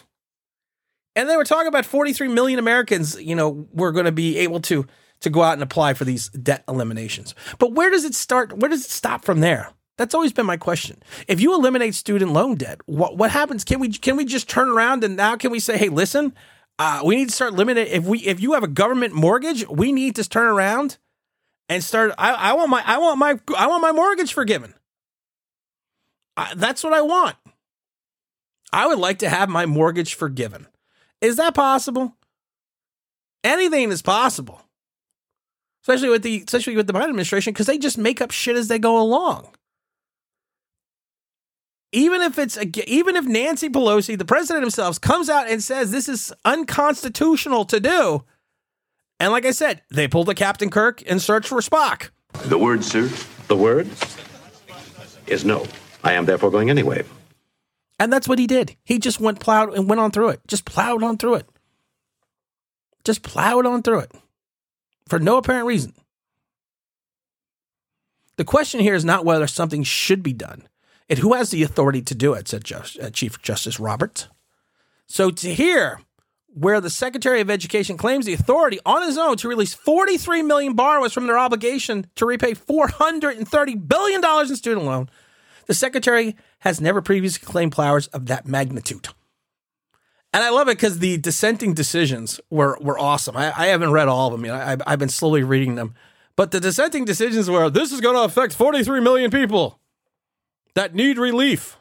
And 1.15 1.29
they 1.29 1.35
were 1.35 1.43
talking 1.43 1.67
about 1.67 1.85
43 1.85 2.29
million 2.29 2.59
Americans, 2.59 3.21
you 3.21 3.35
know, 3.35 3.67
were 3.73 3.91
going 3.91 4.05
to 4.05 4.11
be 4.11 4.37
able 4.37 4.61
to 4.61 4.85
to 5.21 5.29
go 5.29 5.41
out 5.41 5.53
and 5.53 5.63
apply 5.63 5.93
for 5.93 6.05
these 6.05 6.29
debt 6.29 6.63
eliminations. 6.69 7.35
But 7.57 7.73
where 7.73 7.89
does 7.89 8.05
it 8.05 8.15
start? 8.15 8.57
Where 8.57 8.69
does 8.69 8.85
it 8.85 8.91
stop 8.91 9.25
from 9.25 9.41
there? 9.41 9.73
That's 9.97 10.15
always 10.15 10.31
been 10.31 10.45
my 10.45 10.55
question. 10.55 11.03
If 11.27 11.41
you 11.41 11.53
eliminate 11.53 11.93
student 11.93 12.31
loan 12.31 12.55
debt, 12.55 12.79
what 12.85 13.17
what 13.17 13.31
happens? 13.31 13.65
Can 13.65 13.79
we 13.81 13.89
can 13.89 14.15
we 14.15 14.23
just 14.23 14.47
turn 14.47 14.69
around 14.69 15.03
and 15.03 15.17
now 15.17 15.35
can 15.35 15.51
we 15.51 15.59
say, 15.59 15.77
hey, 15.77 15.89
listen, 15.89 16.33
uh, 16.77 17.01
we 17.03 17.17
need 17.17 17.27
to 17.27 17.35
start 17.35 17.53
limiting. 17.53 17.87
If 17.87 18.05
we 18.05 18.19
if 18.19 18.39
you 18.39 18.53
have 18.53 18.63
a 18.63 18.67
government 18.69 19.13
mortgage, 19.13 19.67
we 19.67 19.91
need 19.91 20.15
to 20.15 20.27
turn 20.27 20.47
around 20.47 20.97
and 21.69 21.83
start. 21.83 22.11
I, 22.17 22.33
I 22.33 22.53
want 22.53 22.69
my 22.69 22.83
I 22.85 22.97
want 22.97 23.19
my 23.19 23.39
I 23.55 23.67
want 23.67 23.81
my 23.81 23.91
mortgage 23.91 24.33
forgiven. 24.33 24.73
I, 26.35 26.53
that's 26.55 26.83
what 26.83 26.93
I 26.93 27.01
want. 27.01 27.37
I 28.73 28.87
would 28.87 28.99
like 28.99 29.19
to 29.19 29.29
have 29.29 29.49
my 29.49 29.65
mortgage 29.65 30.15
forgiven. 30.15 30.67
Is 31.21 31.37
that 31.37 31.53
possible? 31.53 32.15
Anything 33.43 33.91
is 33.91 34.01
possible. 34.01 34.61
Especially 35.83 36.09
with 36.09 36.23
the 36.23 36.43
especially 36.45 36.75
with 36.75 36.87
the 36.87 36.93
Biden 36.93 37.09
administration 37.09 37.53
because 37.53 37.67
they 37.67 37.77
just 37.77 37.97
make 37.97 38.21
up 38.21 38.31
shit 38.31 38.55
as 38.55 38.67
they 38.67 38.79
go 38.79 38.99
along. 39.01 39.47
Even 41.91 42.21
if 42.21 42.37
it's 42.37 42.57
even 42.85 43.15
if 43.15 43.25
Nancy 43.25 43.69
Pelosi, 43.69 44.17
the 44.17 44.25
president 44.25 44.63
himself, 44.63 44.99
comes 45.01 45.29
out 45.29 45.49
and 45.49 45.63
says 45.63 45.91
this 45.91 46.09
is 46.09 46.33
unconstitutional 46.45 47.65
to 47.65 47.79
do, 47.79 48.23
and 49.19 49.31
like 49.31 49.45
I 49.45 49.51
said, 49.51 49.81
they 49.91 50.07
pulled 50.07 50.29
a 50.29 50.35
Captain 50.35 50.69
Kirk 50.69 51.03
and 51.07 51.21
searched 51.21 51.49
for 51.49 51.59
Spock. 51.59 52.09
The 52.45 52.57
word, 52.57 52.83
sir? 52.83 53.09
The 53.47 53.55
word 53.55 53.89
is 55.27 55.43
no. 55.45 55.65
I 56.03 56.13
am 56.13 56.25
therefore 56.25 56.51
going 56.51 56.69
anyway. 56.69 57.03
And 57.99 58.13
that's 58.13 58.27
what 58.27 58.39
he 58.39 58.47
did. 58.47 58.77
He 58.85 58.97
just 58.97 59.19
went 59.19 59.39
plowed 59.39 59.73
and 59.73 59.89
went 59.89 59.99
on 59.99 60.11
through 60.11 60.29
it. 60.29 60.41
Just 60.47 60.65
plowed 60.65 61.03
on 61.03 61.17
through 61.17 61.35
it. 61.35 61.49
Just 63.03 63.23
plowed 63.23 63.65
on 63.65 63.83
through 63.83 63.99
it 63.99 64.11
for 65.07 65.19
no 65.19 65.37
apparent 65.37 65.65
reason. 65.65 65.93
The 68.37 68.45
question 68.45 68.79
here 68.79 68.95
is 68.95 69.03
not 69.03 69.25
whether 69.25 69.47
something 69.47 69.83
should 69.83 70.23
be 70.23 70.31
done, 70.31 70.69
it 71.09 71.17
who 71.17 71.33
has 71.33 71.49
the 71.49 71.63
authority 71.63 72.01
to 72.03 72.15
do 72.15 72.33
it, 72.33 72.47
said 72.47 72.63
Just, 72.63 72.97
uh, 72.99 73.09
Chief 73.09 73.41
Justice 73.41 73.79
Roberts. 73.79 74.29
So 75.07 75.29
to 75.31 75.53
hear 75.53 75.99
where 76.53 76.81
the 76.81 76.89
Secretary 76.89 77.41
of 77.41 77.49
Education 77.49 77.97
claims 77.97 78.25
the 78.25 78.33
authority 78.33 78.79
on 78.85 79.03
his 79.03 79.17
own 79.17 79.37
to 79.37 79.47
release 79.47 79.73
43 79.73 80.41
million 80.41 80.73
borrowers 80.73 81.13
from 81.13 81.27
their 81.27 81.37
obligation 81.37 82.07
to 82.15 82.25
repay 82.25 82.53
430 82.53 83.75
billion 83.75 84.21
dollars 84.21 84.49
in 84.49 84.55
student 84.55 84.85
loan, 84.85 85.09
the 85.67 85.73
Secretary 85.73 86.35
has 86.59 86.81
never 86.81 87.01
previously 87.01 87.45
claimed 87.45 87.71
powers 87.71 88.07
of 88.07 88.25
that 88.25 88.47
magnitude. 88.47 89.09
And 90.33 90.43
I 90.43 90.49
love 90.49 90.67
it 90.67 90.77
because 90.77 90.99
the 90.99 91.17
dissenting 91.17 91.73
decisions 91.73 92.39
were 92.49 92.77
were 92.81 92.99
awesome. 92.99 93.35
I, 93.35 93.51
I 93.55 93.67
haven't 93.67 93.91
read 93.91 94.07
all 94.07 94.27
of 94.27 94.33
them 94.33 94.45
yet. 94.45 94.55
I, 94.55 94.77
I've 94.85 94.99
been 94.99 95.09
slowly 95.09 95.43
reading 95.43 95.75
them, 95.75 95.95
but 96.35 96.51
the 96.51 96.59
dissenting 96.59 97.05
decisions 97.05 97.49
were 97.49 97.69
this 97.69 97.91
is 97.91 98.01
going 98.01 98.15
to 98.15 98.23
affect 98.23 98.53
43 98.53 99.01
million 99.01 99.31
people 99.31 99.79
that 100.75 100.93
need 100.93 101.17
relief. 101.17 101.77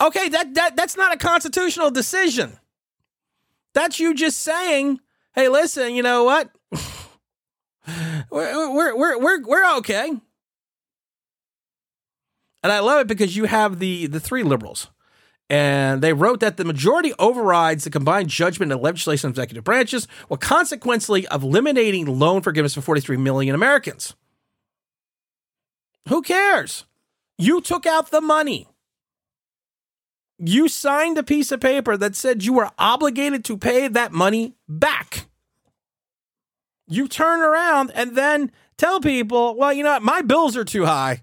Okay, 0.00 0.28
that 0.28 0.54
that 0.54 0.76
that's 0.76 0.96
not 0.96 1.14
a 1.14 1.18
constitutional 1.18 1.90
decision. 1.90 2.58
That's 3.76 4.00
you 4.00 4.14
just 4.14 4.38
saying, 4.38 5.00
"Hey, 5.34 5.50
listen, 5.50 5.94
you 5.94 6.02
know 6.02 6.24
what? 6.24 6.50
we're, 8.30 8.74
we're 8.74 8.96
we're 8.96 9.18
we're 9.18 9.42
we're 9.42 9.76
okay." 9.76 10.08
And 12.62 12.72
I 12.72 12.80
love 12.80 13.00
it 13.00 13.06
because 13.06 13.36
you 13.36 13.44
have 13.44 13.78
the 13.78 14.06
the 14.06 14.18
three 14.18 14.42
liberals 14.42 14.88
and 15.50 16.02
they 16.02 16.14
wrote 16.14 16.40
that 16.40 16.56
the 16.56 16.64
majority 16.64 17.12
overrides 17.18 17.84
the 17.84 17.90
combined 17.90 18.30
judgment 18.30 18.72
of 18.72 18.80
legislative 18.80 19.24
and 19.26 19.32
executive 19.32 19.64
branches, 19.64 20.08
while 20.28 20.38
consequently 20.38 21.26
of 21.28 21.42
eliminating 21.42 22.06
loan 22.06 22.40
forgiveness 22.40 22.74
for 22.74 22.80
43 22.80 23.18
million 23.18 23.54
Americans. 23.54 24.14
Who 26.08 26.22
cares? 26.22 26.86
You 27.36 27.60
took 27.60 27.84
out 27.84 28.10
the 28.10 28.22
money. 28.22 28.68
You 30.38 30.68
signed 30.68 31.16
a 31.16 31.22
piece 31.22 31.50
of 31.50 31.60
paper 31.60 31.96
that 31.96 32.14
said 32.14 32.44
you 32.44 32.52
were 32.52 32.70
obligated 32.78 33.44
to 33.46 33.56
pay 33.56 33.88
that 33.88 34.12
money 34.12 34.54
back. 34.68 35.26
You 36.88 37.08
turn 37.08 37.40
around 37.40 37.90
and 37.94 38.16
then 38.16 38.52
tell 38.76 39.00
people, 39.00 39.56
well, 39.56 39.72
you 39.72 39.82
know 39.82 39.92
what, 39.92 40.02
my 40.02 40.22
bills 40.22 40.56
are 40.56 40.64
too 40.64 40.84
high. 40.84 41.22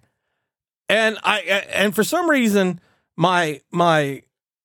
And 0.90 1.18
I 1.24 1.40
and 1.74 1.96
for 1.96 2.04
some 2.04 2.30
reason, 2.30 2.80
my 3.16 3.62
my 3.72 4.24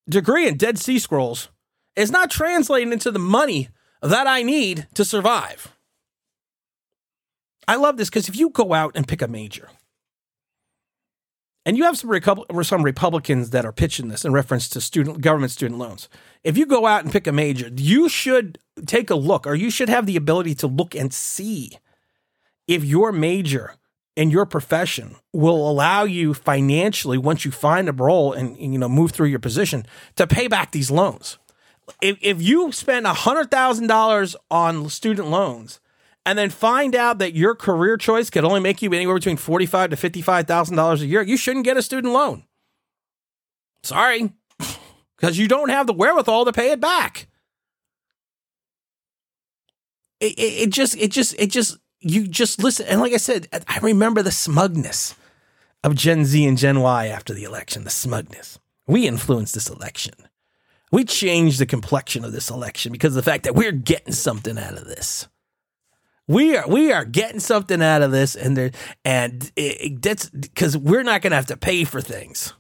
degree 0.09 0.49
in 0.49 0.57
Dead 0.57 0.79
Sea 0.79 0.99
Scrolls 0.99 1.49
is 1.95 2.11
not 2.11 2.31
translating 2.31 2.93
into 2.93 3.11
the 3.11 3.19
money 3.19 3.69
that 4.03 4.27
I 4.27 4.43
need 4.43 4.89
to 4.95 5.05
survive. 5.05 5.75
I 7.67 7.77
love 7.77 7.99
this 7.99 8.09
because 8.09 8.29
if 8.29 8.37
you 8.37 8.51
go 8.51 8.73
out 8.73 8.93
and 8.95 9.07
pick 9.07 9.21
a 9.21 9.29
major, 9.29 9.69
and 11.69 11.77
you 11.77 11.85
have 11.85 11.99
some, 11.99 12.65
some 12.65 12.83
Republicans 12.83 13.51
that 13.51 13.67
are 13.67 13.73
pitching 13.73 14.09
this 14.09 14.25
in 14.25 14.33
reference 14.33 14.71
to 14.71 14.81
student 14.81 15.21
government 15.21 15.53
student 15.53 15.79
loans. 15.79 16.09
If 16.43 16.57
you 16.57 16.65
go 16.65 16.87
out 16.87 17.05
and 17.05 17.13
pick 17.13 17.27
a 17.27 17.33
major, 17.33 17.71
you 17.77 18.09
should 18.09 18.59
take 18.87 19.11
a 19.11 19.15
look, 19.15 19.47
or 19.47 19.55
you 19.55 19.71
should 19.71 19.91
have 19.91 20.07
the 20.07 20.17
ability 20.17 20.55
to 20.55 20.67
look 20.67 20.95
and 20.95 21.13
see 21.13 21.73
if 22.67 22.83
your 22.85 23.13
major 23.13 23.75
and 24.17 24.33
your 24.33 24.47
profession 24.47 25.17
will 25.35 25.71
allow 25.71 26.05
you 26.05 26.33
financially 26.33 27.19
once 27.19 27.45
you 27.45 27.51
find 27.51 27.87
a 27.87 27.93
role 27.93 28.33
and, 28.33 28.57
and, 28.57 28.73
you 28.73 28.79
know 28.79 28.89
move 28.89 29.11
through 29.11 29.27
your 29.27 29.39
position 29.39 29.85
to 30.17 30.27
pay 30.27 30.49
back 30.49 30.73
these 30.73 30.91
loans. 30.91 31.37
If 32.01 32.17
if 32.23 32.41
you 32.41 32.73
spend 32.73 33.07
hundred 33.07 33.51
thousand 33.51 33.89
dollars 33.89 34.35
on 34.51 34.89
student 34.89 35.29
loans 35.29 35.81
and 36.29 36.39
then 36.39 36.51
find 36.51 36.95
out 36.95 37.21
that 37.21 37.35
your 37.35 37.55
career 37.55 37.97
choice 37.97 38.29
could 38.29 38.45
only 38.45 38.61
make 38.61 38.83
you 38.83 38.93
anywhere 38.93 39.15
between 39.15 39.39
forty 39.39 39.65
five 39.65 39.89
to 39.89 39.97
fifty 39.97 40.21
five 40.21 40.47
thousand 40.47 40.77
dollars 40.77 41.01
a 41.01 41.07
year, 41.07 41.23
you 41.23 41.39
shouldn't 41.39 41.65
get 41.65 41.79
a 41.79 41.83
student 41.83 42.13
loan. 42.13 42.45
Sorry, 43.83 44.35
because 45.17 45.39
you 45.39 45.49
don't 45.49 45.71
have 45.71 45.87
the 45.87 45.95
wherewithal 45.95 46.45
to 46.45 46.53
pay 46.53 46.71
it 46.71 46.81
back. 46.81 47.29
It, 50.21 50.39
it, 50.39 50.63
it 50.65 50.71
just 50.71 50.99
it 50.99 51.13
just 51.13 51.35
it 51.39 51.47
just 51.47 51.79
you 52.01 52.29
just 52.29 52.63
listen. 52.63 52.85
And 52.89 53.01
like 53.01 53.15
I 53.15 53.17
said, 53.17 53.49
I 53.67 53.79
remember 53.79 54.21
the 54.21 54.31
smugness 54.31 55.15
of 55.83 55.95
Gen 55.95 56.27
Z 56.27 56.45
and 56.45 56.59
Gen 56.59 56.81
Y 56.81 57.07
after 57.07 57.33
the 57.33 57.45
election, 57.45 57.85
the 57.85 57.91
smugness. 57.91 58.59
We 58.87 59.07
influenced 59.07 59.55
this 59.55 59.71
election. 59.71 60.13
We 60.93 61.07
changed 61.07 61.59
the 61.59 61.65
complexion 61.65 62.23
of 62.23 62.33
this 62.33 62.51
election 62.51 62.93
because 62.93 63.17
of 63.17 63.25
the 63.25 63.31
fact 63.31 63.45
that 63.45 63.55
we're 63.55 63.73
getting 63.73 64.13
something 64.13 64.59
out 64.59 64.77
of 64.77 64.85
this. 64.85 65.27
We 66.29 66.57
are 66.57 66.69
we 66.69 66.93
are 66.93 67.07
getting 67.07 67.41
something 67.41 67.83
out 67.83 68.03
of 68.03 68.13
this, 68.13 68.37
and 68.37 68.57
there 68.57 68.71
and 69.05 69.51
it, 69.57 69.61
it, 69.81 70.03
that's 70.03 70.29
because 70.29 70.77
we're 70.77 71.03
not 71.03 71.23
going 71.23 71.31
to 71.31 71.37
have 71.37 71.47
to 71.47 71.57
pay 71.57 71.85
for 71.85 72.03
things. 72.03 72.53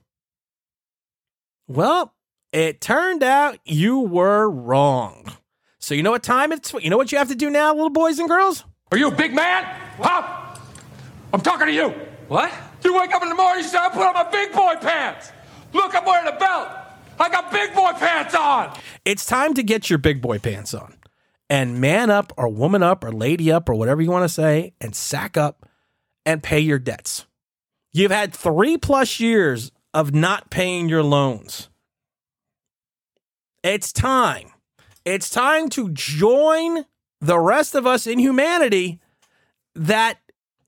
Well, 1.67 2.15
it 2.51 2.81
turned 2.81 3.23
out 3.23 3.59
you 3.67 4.01
were 4.01 4.49
wrong. 4.49 5.33
So 5.79 5.95
you 5.95 6.03
know 6.03 6.11
what 6.11 6.23
time 6.23 6.51
it's. 6.53 6.73
You 6.73 6.89
know 6.89 6.97
what 6.97 7.13
you 7.13 7.19
have 7.19 7.29
to 7.29 7.35
do 7.35 7.51
now, 7.51 7.75
little 7.75 7.91
boys 7.91 8.19
and 8.19 8.27
girls. 8.27 8.65
Are 8.91 8.97
you 8.97 9.09
a 9.09 9.15
big 9.15 9.35
man? 9.35 9.65
Huh? 9.99 10.57
I'm 11.35 11.43
talking 11.43 11.67
to 11.67 11.73
you. 11.73 11.91
What? 12.29 12.51
You 12.83 12.97
wake 12.97 13.13
up 13.13 13.23
in 13.23 13.29
the 13.29 13.35
morning, 13.35 13.65
you 13.65 13.69
say, 13.69 13.77
I 13.77 13.91
put 13.91 14.03
on 14.03 14.15
my 14.15 14.31
big 14.31 14.53
boy 14.53 14.77
pants. 14.81 15.31
Look, 15.75 15.95
I'm 15.95 16.05
wearing 16.07 16.27
a 16.27 16.39
belt. 16.39 16.69
I 17.21 17.29
got 17.29 17.51
big 17.53 17.75
boy 17.75 17.93
pants 17.93 18.35
on. 18.35 18.75
It's 19.05 19.27
time 19.27 19.53
to 19.55 19.63
get 19.63 19.91
your 19.91 19.99
big 19.99 20.23
boy 20.23 20.39
pants 20.39 20.73
on 20.73 20.98
and 21.51 21.81
man 21.81 22.11
up 22.11 22.33
or 22.37 22.49
woman 22.49 22.83
up 22.83 23.05
or 23.05 23.13
lady 23.13 23.51
up 23.51 23.69
or 23.69 23.75
whatever 23.75 24.03
you 24.03 24.11
want 24.11 24.25
to 24.25 24.29
say 24.29 24.75
and 24.81 24.95
sack 24.95 25.37
up 25.37 25.69
and 26.27 26.43
pay 26.43 26.61
your 26.61 26.79
debts. 26.79 27.27
You've 27.93 28.11
had 28.11 28.35
three 28.35 28.77
plus 28.77 29.19
years 29.19 29.73
of 29.95 30.15
not 30.15 30.51
paying 30.51 30.89
your 30.89 31.03
loans. 31.03 31.69
It's 33.63 33.93
time. 33.93 34.51
It's 35.05 35.31
time 35.31 35.69
to 35.71 35.91
join 35.91 36.85
the 37.21 37.39
rest 37.39 37.75
of 37.75 37.87
us 37.87 38.07
in 38.07 38.19
humanity 38.19 39.01
that 39.75 40.19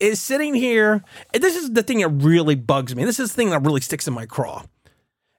is 0.00 0.20
sitting 0.20 0.54
here. 0.54 1.04
This 1.34 1.56
is 1.56 1.72
the 1.72 1.82
thing 1.82 1.98
that 1.98 2.08
really 2.08 2.54
bugs 2.54 2.96
me. 2.96 3.04
This 3.04 3.20
is 3.20 3.30
the 3.30 3.36
thing 3.36 3.50
that 3.50 3.64
really 3.64 3.82
sticks 3.82 4.08
in 4.08 4.14
my 4.14 4.26
craw. 4.26 4.64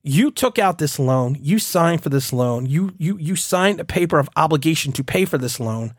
You 0.03 0.31
took 0.31 0.58
out 0.58 0.79
this 0.79 0.98
loan. 0.98 1.38
You 1.39 1.60
signed 1.60 2.01
for 2.01 2.10
this 2.10 2.34
loan. 2.34 2.65
You 2.65 2.93
you 2.98 3.17
you 3.17 3.36
signed 3.36 3.79
a 3.79 3.86
paper 3.86 4.17
of 4.17 4.29
obligation 4.36 4.91
to 4.93 5.03
pay 5.03 5.25
for 5.25 5.38
this 5.38 5.60
loan 5.60 5.93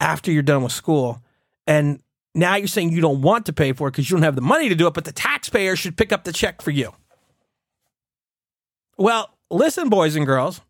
after 0.00 0.32
you're 0.32 0.42
done 0.42 0.62
with 0.62 0.72
school, 0.72 1.22
and 1.66 2.00
now 2.34 2.54
you're 2.54 2.68
saying 2.68 2.92
you 2.92 3.02
don't 3.02 3.20
want 3.20 3.46
to 3.46 3.52
pay 3.52 3.72
for 3.72 3.88
it 3.88 3.90
because 3.92 4.08
you 4.08 4.16
don't 4.16 4.22
have 4.22 4.36
the 4.36 4.40
money 4.40 4.68
to 4.68 4.74
do 4.74 4.86
it, 4.86 4.94
but 4.94 5.04
the 5.04 5.12
taxpayer 5.12 5.76
should 5.76 5.96
pick 5.96 6.12
up 6.12 6.24
the 6.24 6.32
check 6.32 6.62
for 6.62 6.70
you. 6.70 6.92
Well, 8.96 9.34
listen, 9.50 9.88
boys 9.88 10.16
and 10.16 10.24
girls. 10.24 10.60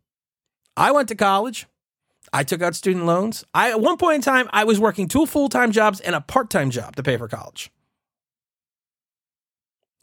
I 0.77 0.91
went 0.93 1.09
to 1.09 1.15
college. 1.15 1.67
I 2.33 2.45
took 2.45 2.63
out 2.63 2.75
student 2.75 3.07
loans. 3.07 3.45
I 3.55 3.71
at 3.71 3.81
one 3.81 3.97
point 3.97 4.17
in 4.17 4.23
time 4.23 4.49
I 4.53 4.65
was 4.65 4.79
working 4.79 5.09
two 5.09 5.27
full-time 5.27 5.73
jobs 5.73 6.01
and 6.01 6.15
a 6.15 6.21
part-time 6.21 6.71
job 6.71 6.97
to 6.97 7.03
pay 7.03 7.17
for 7.17 7.29
college. 7.29 7.71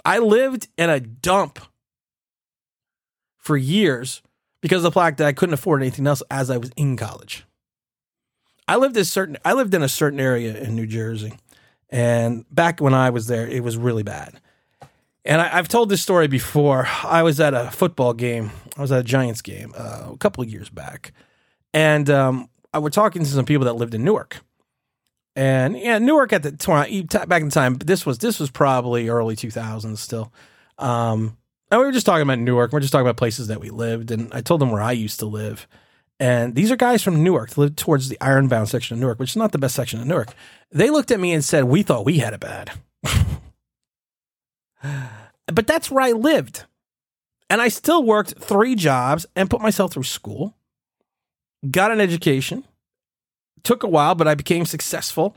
I 0.03 0.19
lived 0.19 0.67
in 0.77 0.89
a 0.89 0.99
dump 0.99 1.59
for 3.47 3.57
years 3.57 4.21
because 4.61 4.79
of 4.79 4.93
the 4.93 4.99
fact 4.99 5.17
that 5.17 5.27
I 5.27 5.33
couldn't 5.33 5.53
afford 5.53 5.81
anything 5.81 6.05
else 6.05 6.21
as 6.29 6.49
I 6.49 6.57
was 6.57 6.69
in 6.75 6.97
college. 6.97 7.45
I 8.67 8.75
lived 8.75 8.97
in 8.97 9.05
certain 9.05 9.37
I 9.45 9.53
lived 9.53 9.73
in 9.73 9.81
a 9.81 9.89
certain 9.89 10.19
area 10.19 10.55
in 10.55 10.75
New 10.75 10.85
Jersey. 10.85 11.33
And 11.89 12.45
back 12.53 12.81
when 12.81 12.93
I 12.93 13.09
was 13.09 13.27
there, 13.27 13.47
it 13.47 13.63
was 13.63 13.77
really 13.77 14.03
bad. 14.03 14.41
And 15.23 15.41
I, 15.41 15.47
have 15.47 15.69
told 15.69 15.89
this 15.89 16.01
story 16.01 16.27
before. 16.27 16.87
I 17.03 17.23
was 17.23 17.39
at 17.39 17.53
a 17.53 17.71
football 17.71 18.13
game. 18.13 18.51
I 18.77 18.81
was 18.81 18.91
at 18.91 18.99
a 18.99 19.03
Giants 19.03 19.41
game 19.41 19.73
uh, 19.77 20.09
a 20.11 20.17
couple 20.17 20.43
of 20.43 20.49
years 20.49 20.69
back, 20.69 21.13
and 21.73 22.09
um, 22.09 22.49
I 22.73 22.79
was 22.79 22.93
talking 22.93 23.23
to 23.23 23.29
some 23.29 23.45
people 23.45 23.65
that 23.65 23.73
lived 23.73 23.93
in 23.93 24.03
Newark. 24.03 24.37
And 25.35 25.77
yeah, 25.77 25.99
Newark 25.99 26.33
at 26.33 26.43
the 26.43 26.51
time 26.51 27.07
back 27.27 27.41
in 27.41 27.49
time, 27.49 27.75
this 27.75 28.05
was 28.05 28.17
this 28.19 28.39
was 28.39 28.49
probably 28.49 29.09
early 29.09 29.35
2000s 29.35 29.97
still. 29.97 30.31
Um, 30.77 31.36
And 31.69 31.79
we 31.79 31.85
were 31.85 31.91
just 31.91 32.05
talking 32.05 32.21
about 32.21 32.39
Newark. 32.39 32.71
We're 32.71 32.79
just 32.79 32.91
talking 32.91 33.05
about 33.05 33.17
places 33.17 33.47
that 33.47 33.59
we 33.59 33.69
lived. 33.69 34.11
And 34.11 34.33
I 34.33 34.41
told 34.41 34.61
them 34.61 34.71
where 34.71 34.81
I 34.81 34.93
used 34.93 35.19
to 35.19 35.25
live. 35.25 35.67
And 36.19 36.55
these 36.55 36.71
are 36.71 36.75
guys 36.75 37.03
from 37.03 37.23
Newark 37.23 37.49
that 37.49 37.57
live 37.59 37.75
towards 37.75 38.09
the 38.09 38.17
Ironbound 38.21 38.69
section 38.69 38.95
of 38.95 39.01
Newark, 39.01 39.19
which 39.19 39.31
is 39.31 39.35
not 39.35 39.51
the 39.51 39.57
best 39.57 39.75
section 39.75 39.99
of 39.99 40.07
Newark. 40.07 40.29
They 40.71 40.89
looked 40.89 41.11
at 41.11 41.19
me 41.19 41.33
and 41.33 41.43
said, 41.43 41.65
We 41.65 41.83
thought 41.83 42.05
we 42.05 42.19
had 42.19 42.33
it 42.33 42.39
bad. 42.39 42.71
but 45.47 45.67
that's 45.67 45.91
where 45.91 46.03
I 46.03 46.11
lived. 46.11 46.65
And 47.49 47.61
I 47.61 47.67
still 47.67 48.03
worked 48.03 48.39
three 48.39 48.75
jobs 48.75 49.25
and 49.35 49.49
put 49.49 49.61
myself 49.61 49.93
through 49.93 50.03
school, 50.03 50.55
got 51.69 51.91
an 51.91 52.01
education. 52.01 52.63
Took 53.63 53.83
a 53.83 53.87
while, 53.87 54.15
but 54.15 54.27
I 54.27 54.35
became 54.35 54.65
successful. 54.65 55.35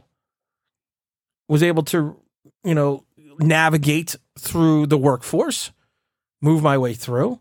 Was 1.49 1.63
able 1.63 1.83
to, 1.85 2.17
you 2.63 2.75
know, 2.75 3.05
navigate 3.39 4.15
through 4.39 4.87
the 4.87 4.99
workforce, 4.99 5.73
move 6.41 6.63
my 6.63 6.79
way 6.79 6.95
through. 6.95 7.41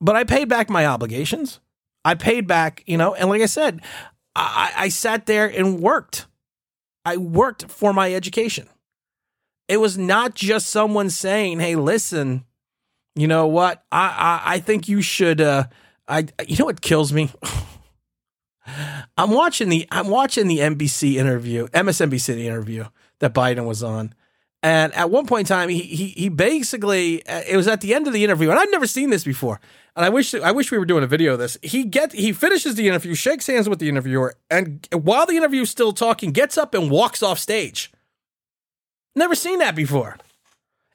But 0.00 0.16
I 0.16 0.24
paid 0.24 0.48
back 0.48 0.70
my 0.70 0.86
obligations. 0.86 1.60
I 2.04 2.14
paid 2.14 2.46
back, 2.46 2.82
you 2.86 2.96
know, 2.96 3.14
and 3.14 3.28
like 3.28 3.42
I 3.42 3.46
said, 3.46 3.82
I, 4.34 4.72
I 4.76 4.88
sat 4.88 5.26
there 5.26 5.46
and 5.46 5.80
worked. 5.80 6.26
I 7.04 7.16
worked 7.16 7.70
for 7.70 7.92
my 7.92 8.14
education. 8.14 8.68
It 9.68 9.78
was 9.78 9.98
not 9.98 10.34
just 10.34 10.68
someone 10.68 11.10
saying, 11.10 11.60
"Hey, 11.60 11.76
listen, 11.76 12.44
you 13.14 13.28
know 13.28 13.46
what? 13.46 13.84
I 13.92 14.40
I, 14.44 14.54
I 14.54 14.60
think 14.60 14.88
you 14.88 15.02
should." 15.02 15.40
Uh, 15.40 15.64
I 16.08 16.26
you 16.46 16.56
know 16.56 16.64
what 16.64 16.80
kills 16.80 17.12
me. 17.12 17.30
I'm 19.16 19.30
watching 19.30 19.68
the 19.68 19.86
I'm 19.90 20.08
watching 20.08 20.48
the 20.48 20.58
NBC 20.58 21.14
interview, 21.14 21.68
MSNBC 21.68 22.38
interview 22.38 22.86
that 23.20 23.34
Biden 23.34 23.66
was 23.66 23.82
on, 23.82 24.14
and 24.62 24.92
at 24.94 25.10
one 25.10 25.26
point 25.26 25.48
in 25.48 25.56
time, 25.56 25.70
he 25.70 25.80
he 25.80 26.08
he 26.08 26.28
basically 26.28 27.22
it 27.26 27.56
was 27.56 27.66
at 27.66 27.80
the 27.80 27.94
end 27.94 28.06
of 28.06 28.12
the 28.12 28.24
interview, 28.24 28.50
and 28.50 28.58
I've 28.58 28.70
never 28.70 28.86
seen 28.86 29.10
this 29.10 29.24
before. 29.24 29.60
And 29.96 30.04
I 30.04 30.08
wish 30.08 30.34
I 30.34 30.52
wish 30.52 30.70
we 30.70 30.78
were 30.78 30.84
doing 30.84 31.02
a 31.02 31.06
video 31.06 31.32
of 31.32 31.38
this. 31.38 31.56
He 31.62 31.84
get 31.84 32.12
he 32.12 32.32
finishes 32.32 32.74
the 32.74 32.86
interview, 32.86 33.14
shakes 33.14 33.46
hands 33.46 33.68
with 33.68 33.78
the 33.78 33.88
interviewer, 33.88 34.34
and 34.50 34.86
while 34.92 35.26
the 35.26 35.36
interview's 35.36 35.70
still 35.70 35.92
talking, 35.92 36.32
gets 36.32 36.58
up 36.58 36.74
and 36.74 36.90
walks 36.90 37.22
off 37.22 37.38
stage. 37.38 37.90
Never 39.16 39.34
seen 39.34 39.58
that 39.60 39.74
before. 39.74 40.18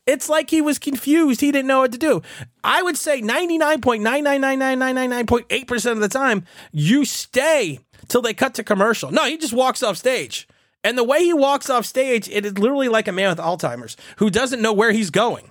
It's 0.06 0.30
like 0.30 0.52
he 0.52 0.62
was 0.62 0.78
confused. 0.78 1.42
He 1.42 1.52
didn't 1.52 1.68
know 1.68 1.80
what 1.80 1.92
to 1.92 1.98
do. 1.98 2.22
I 2.64 2.84
would 2.84 2.98
say 2.98 3.22
99.9999999.8% 3.22 5.92
of 5.92 6.00
the 6.00 6.08
time, 6.08 6.46
you 6.72 7.06
stay 7.06 7.80
till 8.08 8.22
they 8.22 8.36
cut 8.36 8.54
to 8.54 8.64
commercial. 8.64 9.12
No, 9.12 9.26
he 9.26 9.38
just 9.38 9.54
walks 9.54 9.82
off 9.82 9.98
stage. 9.98 10.48
And 10.86 10.96
the 10.96 11.04
way 11.04 11.24
he 11.24 11.34
walks 11.34 11.68
off 11.68 11.84
stage, 11.84 12.30
it 12.30 12.46
is 12.46 12.60
literally 12.60 12.90
like 12.90 13.08
a 13.08 13.12
man 13.12 13.30
with 13.30 13.40
Alzheimer's 13.40 13.98
who 14.18 14.30
doesn't 14.30 14.62
know 14.62 14.72
where 14.72 14.92
he's 14.92 15.10
going. 15.10 15.50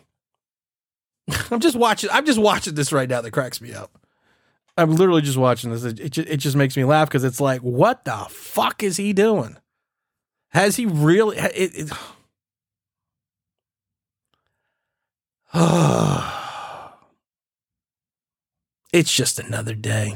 I'm 1.50 1.58
just 1.58 1.74
watching. 1.74 2.08
I'm 2.12 2.24
just 2.24 2.38
watching 2.38 2.76
this 2.76 2.92
right 2.92 3.08
now. 3.08 3.20
That 3.20 3.32
cracks 3.32 3.60
me 3.60 3.74
up. 3.74 3.98
I'm 4.78 4.94
literally 4.94 5.22
just 5.22 5.36
watching 5.36 5.72
this. 5.72 5.82
It, 5.82 5.98
it, 5.98 6.10
just, 6.10 6.28
it 6.28 6.36
just 6.36 6.54
makes 6.54 6.76
me 6.76 6.84
laugh 6.84 7.08
because 7.08 7.24
it's 7.24 7.40
like, 7.40 7.62
what 7.62 8.04
the 8.04 8.26
fuck 8.28 8.84
is 8.84 8.96
he 8.96 9.12
doing? 9.12 9.56
Has 10.50 10.76
he 10.76 10.86
really? 10.86 11.36
It, 11.36 11.90
it's 18.92 19.12
just 19.12 19.40
another 19.40 19.74
day. 19.74 20.14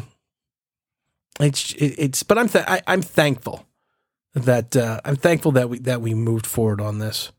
It's 1.40 1.74
it's, 1.76 2.22
but 2.22 2.38
I'm 2.38 2.48
th- 2.48 2.66
I, 2.68 2.82
am 2.86 3.02
thankful 3.02 3.64
that 4.38 4.76
uh, 4.76 5.00
I'm 5.04 5.16
thankful 5.16 5.52
that 5.52 5.68
we 5.68 5.78
that 5.80 6.00
we 6.00 6.14
moved 6.14 6.46
forward 6.46 6.80
on 6.80 6.98
this, 6.98 7.32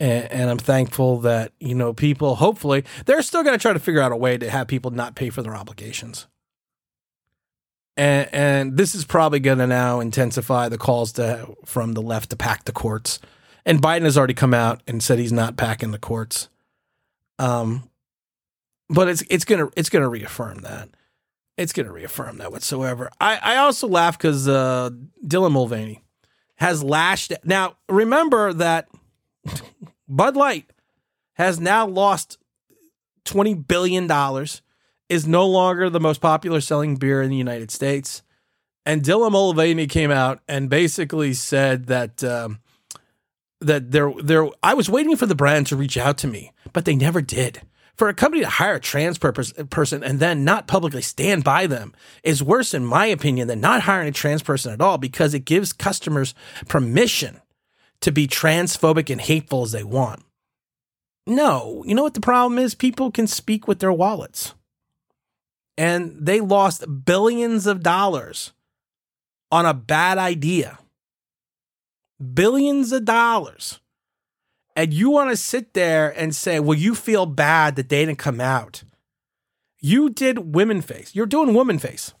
and, 0.00 0.30
and 0.30 0.50
I'm 0.50 0.58
thankful 0.58 1.20
that 1.20 1.52
you 1.60 1.74
know 1.74 1.92
people. 1.92 2.36
Hopefully, 2.36 2.84
they're 3.06 3.22
still 3.22 3.42
going 3.42 3.56
to 3.56 3.62
try 3.62 3.72
to 3.72 3.78
figure 3.78 4.00
out 4.00 4.12
a 4.12 4.16
way 4.16 4.38
to 4.38 4.50
have 4.50 4.68
people 4.68 4.90
not 4.90 5.14
pay 5.14 5.30
for 5.30 5.42
their 5.42 5.54
obligations. 5.54 6.26
And, 7.96 8.28
and 8.32 8.76
this 8.76 8.94
is 8.94 9.04
probably 9.04 9.38
going 9.38 9.58
to 9.58 9.66
now 9.66 10.00
intensify 10.00 10.68
the 10.68 10.78
calls 10.78 11.12
to 11.12 11.54
from 11.64 11.92
the 11.92 12.00
left 12.00 12.30
to 12.30 12.36
pack 12.36 12.64
the 12.64 12.72
courts. 12.72 13.20
And 13.66 13.82
Biden 13.82 14.02
has 14.02 14.16
already 14.16 14.34
come 14.34 14.54
out 14.54 14.82
and 14.86 15.02
said 15.02 15.18
he's 15.18 15.32
not 15.32 15.56
packing 15.56 15.90
the 15.90 15.98
courts. 15.98 16.48
Um, 17.38 17.88
but 18.88 19.08
it's 19.08 19.22
it's 19.30 19.44
gonna 19.44 19.68
it's 19.76 19.88
gonna 19.88 20.08
reaffirm 20.08 20.58
that. 20.62 20.88
It's 21.56 21.72
gonna 21.72 21.92
reaffirm 21.92 22.38
that 22.38 22.52
whatsoever. 22.52 23.10
I 23.20 23.36
I 23.36 23.56
also 23.56 23.88
laugh 23.88 24.18
because 24.18 24.48
uh, 24.48 24.90
Dylan 25.26 25.52
Mulvaney 25.52 26.01
has 26.62 26.82
lashed. 26.82 27.32
Now 27.44 27.76
remember 27.88 28.52
that 28.52 28.88
Bud 30.08 30.36
Light 30.36 30.70
has 31.34 31.58
now 31.58 31.86
lost 31.86 32.38
twenty 33.24 33.54
billion 33.54 34.06
dollars. 34.06 34.62
Is 35.08 35.26
no 35.26 35.46
longer 35.46 35.90
the 35.90 36.00
most 36.00 36.22
popular 36.22 36.62
selling 36.62 36.96
beer 36.96 37.20
in 37.20 37.28
the 37.28 37.36
United 37.36 37.70
States. 37.70 38.22
And 38.86 39.02
Dylan 39.02 39.32
Mulvaney 39.32 39.86
came 39.86 40.10
out 40.10 40.40
and 40.48 40.70
basically 40.70 41.34
said 41.34 41.86
that 41.86 42.24
um, 42.24 42.60
that 43.60 43.90
there 43.90 44.12
there 44.22 44.48
I 44.62 44.72
was 44.74 44.88
waiting 44.88 45.16
for 45.16 45.26
the 45.26 45.34
brand 45.34 45.66
to 45.66 45.76
reach 45.76 45.98
out 45.98 46.16
to 46.18 46.28
me, 46.28 46.52
but 46.72 46.86
they 46.86 46.96
never 46.96 47.20
did. 47.20 47.60
For 47.94 48.08
a 48.08 48.14
company 48.14 48.42
to 48.42 48.48
hire 48.48 48.76
a 48.76 48.80
trans 48.80 49.18
person 49.18 50.02
and 50.02 50.18
then 50.18 50.44
not 50.44 50.66
publicly 50.66 51.02
stand 51.02 51.44
by 51.44 51.66
them 51.66 51.92
is 52.22 52.42
worse, 52.42 52.74
in 52.74 52.84
my 52.84 53.06
opinion, 53.06 53.48
than 53.48 53.60
not 53.60 53.82
hiring 53.82 54.08
a 54.08 54.12
trans 54.12 54.42
person 54.42 54.72
at 54.72 54.80
all 54.80 54.98
because 54.98 55.34
it 55.34 55.44
gives 55.44 55.72
customers 55.72 56.34
permission 56.68 57.40
to 58.00 58.10
be 58.10 58.26
transphobic 58.26 59.10
and 59.10 59.20
hateful 59.20 59.62
as 59.62 59.72
they 59.72 59.84
want. 59.84 60.24
No, 61.26 61.84
you 61.86 61.94
know 61.94 62.02
what 62.02 62.14
the 62.14 62.20
problem 62.20 62.58
is? 62.58 62.74
People 62.74 63.12
can 63.12 63.26
speak 63.26 63.68
with 63.68 63.78
their 63.78 63.92
wallets. 63.92 64.54
And 65.78 66.16
they 66.18 66.40
lost 66.40 66.84
billions 67.04 67.66
of 67.66 67.82
dollars 67.82 68.52
on 69.50 69.66
a 69.66 69.74
bad 69.74 70.18
idea 70.18 70.78
billions 72.22 72.92
of 72.92 73.04
dollars, 73.04 73.80
and 74.74 74.92
you 74.92 75.10
want 75.10 75.30
to 75.30 75.36
sit 75.36 75.74
there 75.74 76.10
and 76.10 76.34
say, 76.34 76.60
well, 76.60 76.78
you 76.78 76.94
feel 76.94 77.26
bad 77.26 77.76
that 77.76 77.88
they 77.88 78.04
didn't 78.04 78.18
come 78.18 78.40
out. 78.40 78.82
You 79.80 80.10
did 80.10 80.54
women 80.54 80.80
face. 80.80 81.14
You're 81.14 81.26
doing 81.26 81.54
woman 81.54 81.78
face 81.78 82.14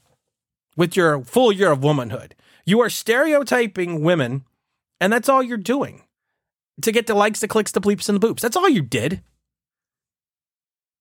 with 0.76 0.96
your 0.96 1.22
full 1.24 1.52
year 1.52 1.70
of 1.70 1.82
womanhood. 1.82 2.34
You 2.64 2.80
are 2.80 2.90
stereotyping 2.90 4.02
women, 4.02 4.44
and 5.00 5.12
that's 5.12 5.28
all 5.28 5.42
you're 5.42 5.56
doing 5.56 6.02
to 6.80 6.92
get 6.92 7.06
the 7.06 7.14
likes, 7.14 7.40
the 7.40 7.48
clicks, 7.48 7.72
the 7.72 7.80
bleeps, 7.80 8.08
and 8.08 8.20
the 8.20 8.26
boops. 8.26 8.40
That's 8.40 8.56
all 8.56 8.68
you 8.68 8.82
did. 8.82 9.22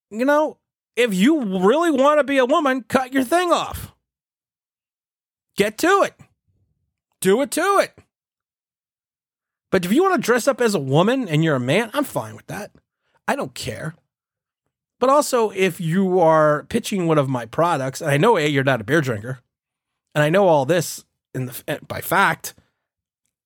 You 0.09 0.25
know, 0.25 0.57
if 0.95 1.13
you 1.13 1.41
really 1.41 1.91
want 1.91 2.19
to 2.19 2.23
be 2.23 2.37
a 2.37 2.45
woman, 2.45 2.83
cut 2.83 3.13
your 3.13 3.23
thing 3.23 3.51
off. 3.51 3.93
Get 5.55 5.77
to 5.79 6.03
it. 6.03 6.13
Do 7.21 7.41
it 7.41 7.51
to 7.51 7.79
it. 7.83 7.97
But 9.71 9.85
if 9.85 9.91
you 9.91 10.03
want 10.03 10.15
to 10.15 10.25
dress 10.25 10.47
up 10.47 10.61
as 10.61 10.75
a 10.75 10.79
woman 10.79 11.27
and 11.27 11.43
you're 11.43 11.55
a 11.55 11.59
man, 11.59 11.89
I'm 11.93 12.03
fine 12.03 12.35
with 12.35 12.47
that. 12.47 12.71
I 13.27 13.35
don't 13.35 13.53
care. 13.53 13.95
But 14.99 15.09
also, 15.09 15.49
if 15.49 15.81
you 15.81 16.19
are 16.19 16.65
pitching 16.69 17.07
one 17.07 17.17
of 17.17 17.29
my 17.29 17.45
products, 17.45 18.01
and 18.01 18.11
I 18.11 18.17
know 18.17 18.37
A, 18.37 18.45
you're 18.45 18.63
not 18.63 18.81
a 18.81 18.83
beer 18.83 19.01
drinker, 19.01 19.39
and 20.13 20.23
I 20.23 20.29
know 20.29 20.47
all 20.47 20.65
this 20.65 21.05
in 21.33 21.47
the 21.47 21.63
eh, 21.67 21.79
by 21.87 22.01
fact, 22.01 22.53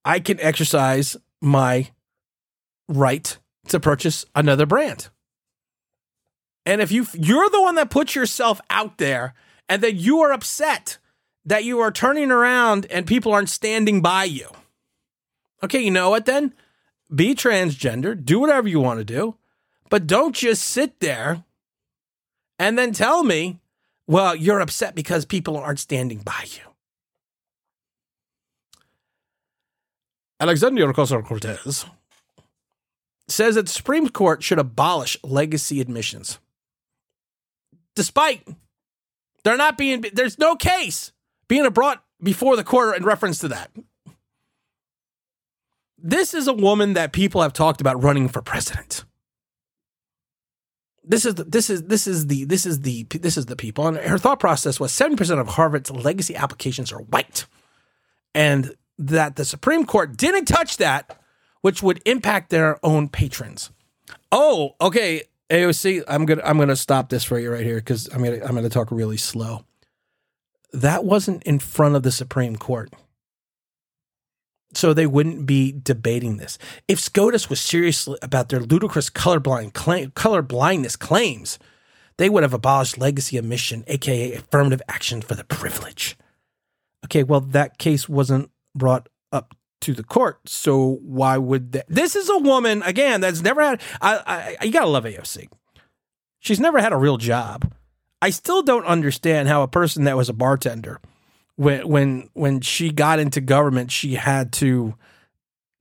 I 0.04 0.20
can 0.20 0.40
exercise 0.42 1.16
my 1.42 1.92
right 2.90 3.38
to 3.70 3.80
purchase 3.80 4.26
another 4.36 4.66
brand. 4.66 5.10
And 6.66 6.82
if 6.82 6.92
you 6.92 7.06
you're 7.14 7.50
the 7.50 7.62
one 7.62 7.76
that 7.76 7.90
puts 7.90 8.16
yourself 8.16 8.60
out 8.70 8.98
there 8.98 9.34
and 9.70 9.82
then 9.82 9.98
you 9.98 10.20
are 10.22 10.34
upset 10.34 10.98
that 11.46 11.64
you 11.64 11.80
are 11.80 11.92
turning 11.92 12.32
around 12.32 12.88
and 12.90 13.06
people 13.06 13.32
aren't 13.32 13.50
standing 13.50 14.02
by 14.02 14.24
you 14.24 14.50
Okay, 15.66 15.80
you 15.80 15.90
know 15.90 16.12
what 16.12 16.28
then? 16.28 16.54
Be 17.14 17.34
transgender, 17.34 18.24
do 18.24 18.40
whatever 18.40 18.68
you 18.68 18.80
want 18.80 19.00
to 19.00 19.04
do, 19.04 19.36
but 19.90 20.06
don't 20.06 20.36
just 20.36 20.64
sit 20.64 21.00
there 21.00 21.44
and 22.60 22.78
then 22.78 22.92
tell 22.94 23.24
me, 23.24 23.60
well, 24.06 24.36
you're 24.36 24.60
upset 24.60 24.94
because 24.94 25.26
people 25.26 25.58
aren't 25.58 25.80
standing 25.80 26.20
by 26.20 26.46
you. 26.46 26.62
Alexandria 30.40 30.86
Ocasio 30.86 31.26
Cortez 31.26 31.86
says 33.28 33.56
that 33.56 33.66
the 33.66 33.72
Supreme 33.72 34.10
Court 34.10 34.44
should 34.44 34.60
abolish 34.60 35.18
legacy 35.24 35.82
admissions. 35.82 36.38
Despite 37.96 38.48
there 39.44 39.58
not 39.58 39.80
being, 39.80 40.06
there's 40.14 40.38
no 40.38 40.56
case 40.56 41.12
being 41.48 41.68
brought 41.70 42.04
before 42.22 42.56
the 42.56 42.64
court 42.64 42.98
in 42.98 43.04
reference 43.04 43.40
to 43.40 43.48
that 43.48 43.72
this 46.06 46.36
is 46.36 46.48
a 46.48 46.54
woman 46.54 46.94
that 46.94 47.14
people 47.14 47.42
have 47.42 47.52
talked 47.52 47.82
about 47.82 48.02
running 48.02 48.30
for 48.30 48.40
president. 48.40 49.06
This 51.04 51.26
is 51.26 51.34
the, 51.34 51.44
this 51.44 51.70
is 51.72 51.84
this 51.84 52.06
is 52.06 52.28
the 52.28 52.46
this 52.46 52.66
is 52.68 52.82
the 52.82 53.04
this 53.10 53.38
is 53.38 53.48
the 53.48 53.56
people, 53.56 53.88
and 53.88 53.98
her 53.98 54.20
thought 54.20 54.40
process 54.40 54.80
was 54.80 54.92
seventy 54.92 55.18
percent 55.18 55.40
of 55.40 55.48
Harvard's 55.48 55.90
legacy 55.90 56.36
applications 56.36 56.92
are 56.92 57.02
white, 57.02 57.48
and 58.36 58.76
that 59.00 59.36
the 59.36 59.46
Supreme 59.46 59.86
Court 59.86 60.16
didn't 60.16 60.46
touch 60.46 60.78
that, 60.78 61.20
which 61.62 61.82
would 61.82 62.02
impact 62.06 62.52
their 62.52 62.84
own 62.86 63.10
patrons. 63.10 63.72
Oh, 64.32 64.76
okay. 64.80 65.24
AOC, 65.50 66.04
I'm 66.08 66.26
gonna 66.26 66.42
I'm 66.44 66.58
gonna 66.60 66.76
stop 66.76 67.10
this 67.10 67.24
for 67.24 67.40
you 67.40 67.52
right 67.52 67.66
here 67.66 67.78
because 67.78 68.08
I'm 68.14 68.24
gonna 68.24 68.44
I'm 68.44 68.54
gonna 68.54 68.70
talk 68.70 68.92
really 68.92 69.18
slow. 69.18 69.66
That 70.72 71.04
wasn't 71.04 71.44
in 71.44 71.58
front 71.58 71.96
of 71.96 72.04
the 72.04 72.12
Supreme 72.12 72.56
Court. 72.56 72.92
So 74.76 74.94
they 74.94 75.08
wouldn't 75.08 75.46
be 75.46 75.72
debating 75.72 76.38
this. 76.38 76.58
If 76.88 77.00
SCOTUS 77.00 77.50
was 77.50 77.62
serious 77.62 78.08
about 78.22 78.50
their 78.50 78.60
ludicrous 78.60 79.10
colorblind 79.10 79.74
claim, 79.74 80.12
color 80.12 80.42
blindness 80.42 80.98
claims, 80.98 81.58
they 82.18 82.30
would 82.30 82.44
have 82.44 82.54
abolished 82.54 82.98
legacy 82.98 83.40
omission, 83.40 83.84
aka 83.88 84.34
affirmative 84.34 84.82
action 84.88 85.22
for 85.22 85.36
the 85.36 85.44
privilege. 85.46 86.18
Okay, 87.06 87.24
well, 87.24 87.42
that 87.42 87.78
case 87.78 88.10
wasn't 88.10 88.52
brought 88.76 89.08
up 89.32 89.56
to 89.82 89.94
the 89.94 90.04
court, 90.04 90.50
so 90.50 91.00
why 91.02 91.38
would 91.38 91.72
that? 91.74 91.86
This 91.88 92.16
is 92.16 92.30
a 92.30 92.38
woman 92.38 92.82
again 92.84 93.22
that's 93.22 93.42
never 93.42 93.62
had. 93.62 93.82
I, 94.02 94.58
I 94.60 94.66
you 94.66 94.72
gotta 94.72 94.88
love 94.88 95.04
AOC. 95.04 95.48
She's 96.40 96.60
never 96.60 96.80
had 96.80 96.94
a 96.94 96.98
real 96.98 97.18
job. 97.18 97.72
I 98.22 98.30
still 98.30 98.64
don't 98.64 98.86
understand 98.86 99.48
how 99.48 99.62
a 99.62 99.68
person 99.68 100.06
that 100.06 100.18
was 100.18 100.30
a 100.30 100.34
bartender, 100.34 101.00
when 101.56 101.88
when 101.88 102.30
when 102.34 102.62
she 102.62 102.92
got 102.92 103.20
into 103.20 103.42
government, 103.42 103.92
she 103.92 104.16
had 104.16 104.52
to 104.54 104.96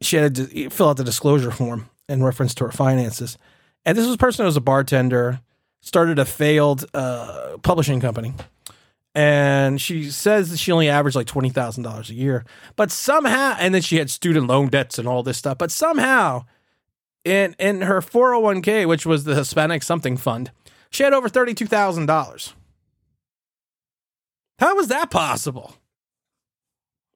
she 0.01 0.17
had 0.17 0.35
to 0.37 0.71
fill 0.71 0.89
out 0.91 0.97
the 0.97 1.05
disclosure 1.05 1.51
form 1.51 1.89
in 2.09 2.23
reference 2.23 2.55
to 2.55 2.65
her 2.65 2.73
finances. 2.73 3.39
And 3.85 3.97
this 3.97 4.07
was 4.07 4.15
a 4.15 4.19
person 4.19 4.45
who 4.45 4.47
was 4.47 4.57
a 4.57 4.61
bartender, 4.63 5.41
started 5.81 6.19
a 6.19 6.25
failed 6.25 6.85
uh, 6.95 7.57
publishing 7.63 8.01
company, 8.01 8.35
and 9.15 9.81
she 9.81 10.11
says 10.11 10.51
that 10.51 10.59
she 10.59 10.73
only 10.73 10.89
averaged 10.89 11.17
like 11.17 11.27
twenty 11.27 11.51
thousand 11.51 11.83
dollars 11.83 12.11
a 12.11 12.15
year. 12.15 12.45
But 12.77 12.91
somehow, 12.91 13.57
and 13.59 13.75
then 13.75 13.83
she 13.83 13.97
had 13.97 14.11
student 14.11 14.47
loan 14.47 14.69
debts 14.69 14.99
and 14.99 15.09
all 15.09 15.23
this 15.23 15.39
stuff. 15.39 15.59
But 15.59 15.71
somehow, 15.71 16.45
in 17.25 17.55
in 17.59 17.83
her 17.83 18.01
four 18.01 18.33
hundred 18.33 18.43
one 18.43 18.63
k, 18.63 18.87
which 18.87 19.07
was 19.07 19.25
the 19.25 19.35
Hispanic 19.35 19.83
something 19.83 20.17
fund, 20.17 20.51
she 20.91 21.03
had 21.03 21.13
over 21.13 21.29
thirty 21.29 21.55
two 21.55 21.67
thousand 21.67 22.07
dollars. 22.07 22.55
How 24.59 24.77
was 24.77 24.89
that 24.89 25.11
possible? 25.11 25.75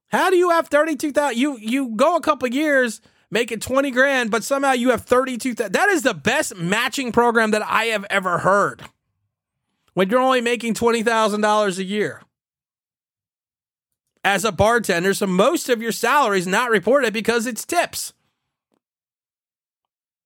How 0.09 0.31
do 0.31 0.37
you 0.37 0.51
have 0.51 0.69
thirty 0.69 0.97
two 0.97 1.13
thousand? 1.13 1.39
You 1.39 1.59
you 1.59 1.91
go 1.97 2.17
a 2.17 2.21
couple 2.21 2.49
years, 2.49 3.01
make 3.31 3.53
it 3.53 3.61
twenty 3.61 3.91
grand, 3.91 4.31
but 4.31 4.45
somehow 4.45 4.73
you 4.73 4.91
have 4.91 5.03
thirty 5.03 5.37
two 5.37 5.55
thousand. 5.55 5.73
That 5.73 5.89
is 5.91 6.03
the 6.03 6.15
best 6.15 6.57
matching 6.57 7.13
program 7.13 7.51
that 7.53 7.63
I 7.63 7.87
have 7.87 8.07
ever 8.11 8.39
heard 8.39 8.83
when 9.99 10.09
you're 10.09 10.21
only 10.21 10.41
making 10.41 10.75
$20,000 10.75 11.79
a 11.79 11.85
year 11.85 12.23
as 14.23 14.45
a 14.45 14.53
bartender. 14.53 15.13
So 15.13 15.27
most 15.27 15.69
of 15.69 15.83
your 15.83 15.91
salary 15.91 16.39
is 16.39 16.47
not 16.47 16.71
reported 16.71 17.13
because 17.13 17.49
it's 17.49 17.65
tips. 17.65 18.13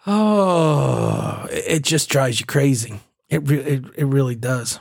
Oh, 0.06 1.46
it 1.50 1.82
just 1.82 2.08
drives 2.08 2.40
you 2.40 2.46
crazy. 2.46 3.00
It, 3.28 3.48
re- 3.48 3.58
it, 3.58 3.84
it 3.96 4.04
really 4.06 4.34
does. 4.34 4.80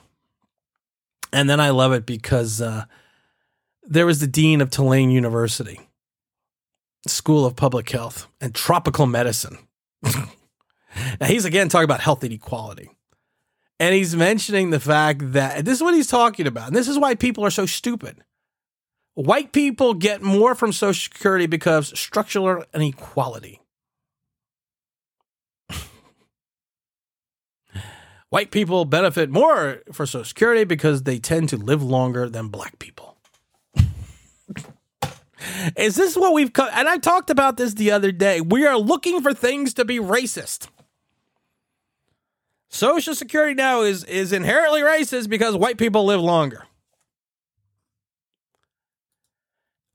And 1.33 1.49
then 1.49 1.59
I 1.59 1.71
love 1.71 1.91
it 1.91 2.05
because 2.05 2.61
uh, 2.61 2.85
there 3.83 4.05
was 4.05 4.19
the 4.19 4.27
dean 4.27 4.61
of 4.61 4.69
Tulane 4.69 5.11
University, 5.11 5.79
School 7.05 7.45
of 7.45 7.55
Public 7.55 7.89
Health 7.89 8.27
and 8.39 8.55
Tropical 8.55 9.05
Medicine. 9.05 9.57
Now 11.19 11.27
he's 11.27 11.45
again 11.45 11.69
talking 11.69 11.85
about 11.85 12.01
health 12.01 12.23
inequality. 12.23 12.89
And 13.79 13.93
he's 13.93 14.15
mentioning 14.15 14.71
the 14.71 14.79
fact 14.79 15.33
that 15.33 15.63
this 15.63 15.77
is 15.77 15.83
what 15.83 15.93
he's 15.93 16.07
talking 16.07 16.47
about. 16.47 16.67
And 16.67 16.75
this 16.75 16.87
is 16.87 16.97
why 16.97 17.13
people 17.13 17.45
are 17.45 17.51
so 17.51 17.65
stupid. 17.65 18.23
White 19.13 19.51
people 19.51 19.93
get 19.93 20.21
more 20.21 20.55
from 20.55 20.71
Social 20.71 21.11
Security 21.13 21.45
because 21.45 21.97
structural 21.97 22.63
inequality. 22.73 23.61
White 28.29 28.51
people 28.51 28.83
benefit 28.85 29.29
more 29.29 29.81
for 29.91 30.05
Social 30.05 30.25
Security 30.25 30.65
because 30.65 31.03
they 31.03 31.17
tend 31.17 31.49
to 31.49 31.57
live 31.57 31.81
longer 31.81 32.29
than 32.29 32.49
black 32.49 32.77
people. 32.77 33.17
Is 35.77 35.95
this 35.95 36.17
what 36.17 36.33
we've 36.33 36.51
cut? 36.51 36.71
And 36.73 36.89
I 36.89 36.97
talked 36.97 37.29
about 37.29 37.55
this 37.57 37.73
the 37.73 37.91
other 37.91 38.11
day. 38.11 38.41
We 38.41 38.65
are 38.65 38.77
looking 38.77 39.21
for 39.21 39.33
things 39.33 39.73
to 39.75 39.85
be 39.85 39.97
racist. 39.99 40.67
Social 42.69 43.15
Security 43.15 43.53
now 43.53 43.81
is 43.81 44.03
is 44.03 44.33
inherently 44.33 44.81
racist 44.81 45.29
because 45.29 45.55
white 45.55 45.77
people 45.77 46.05
live 46.05 46.19
longer. 46.19 46.65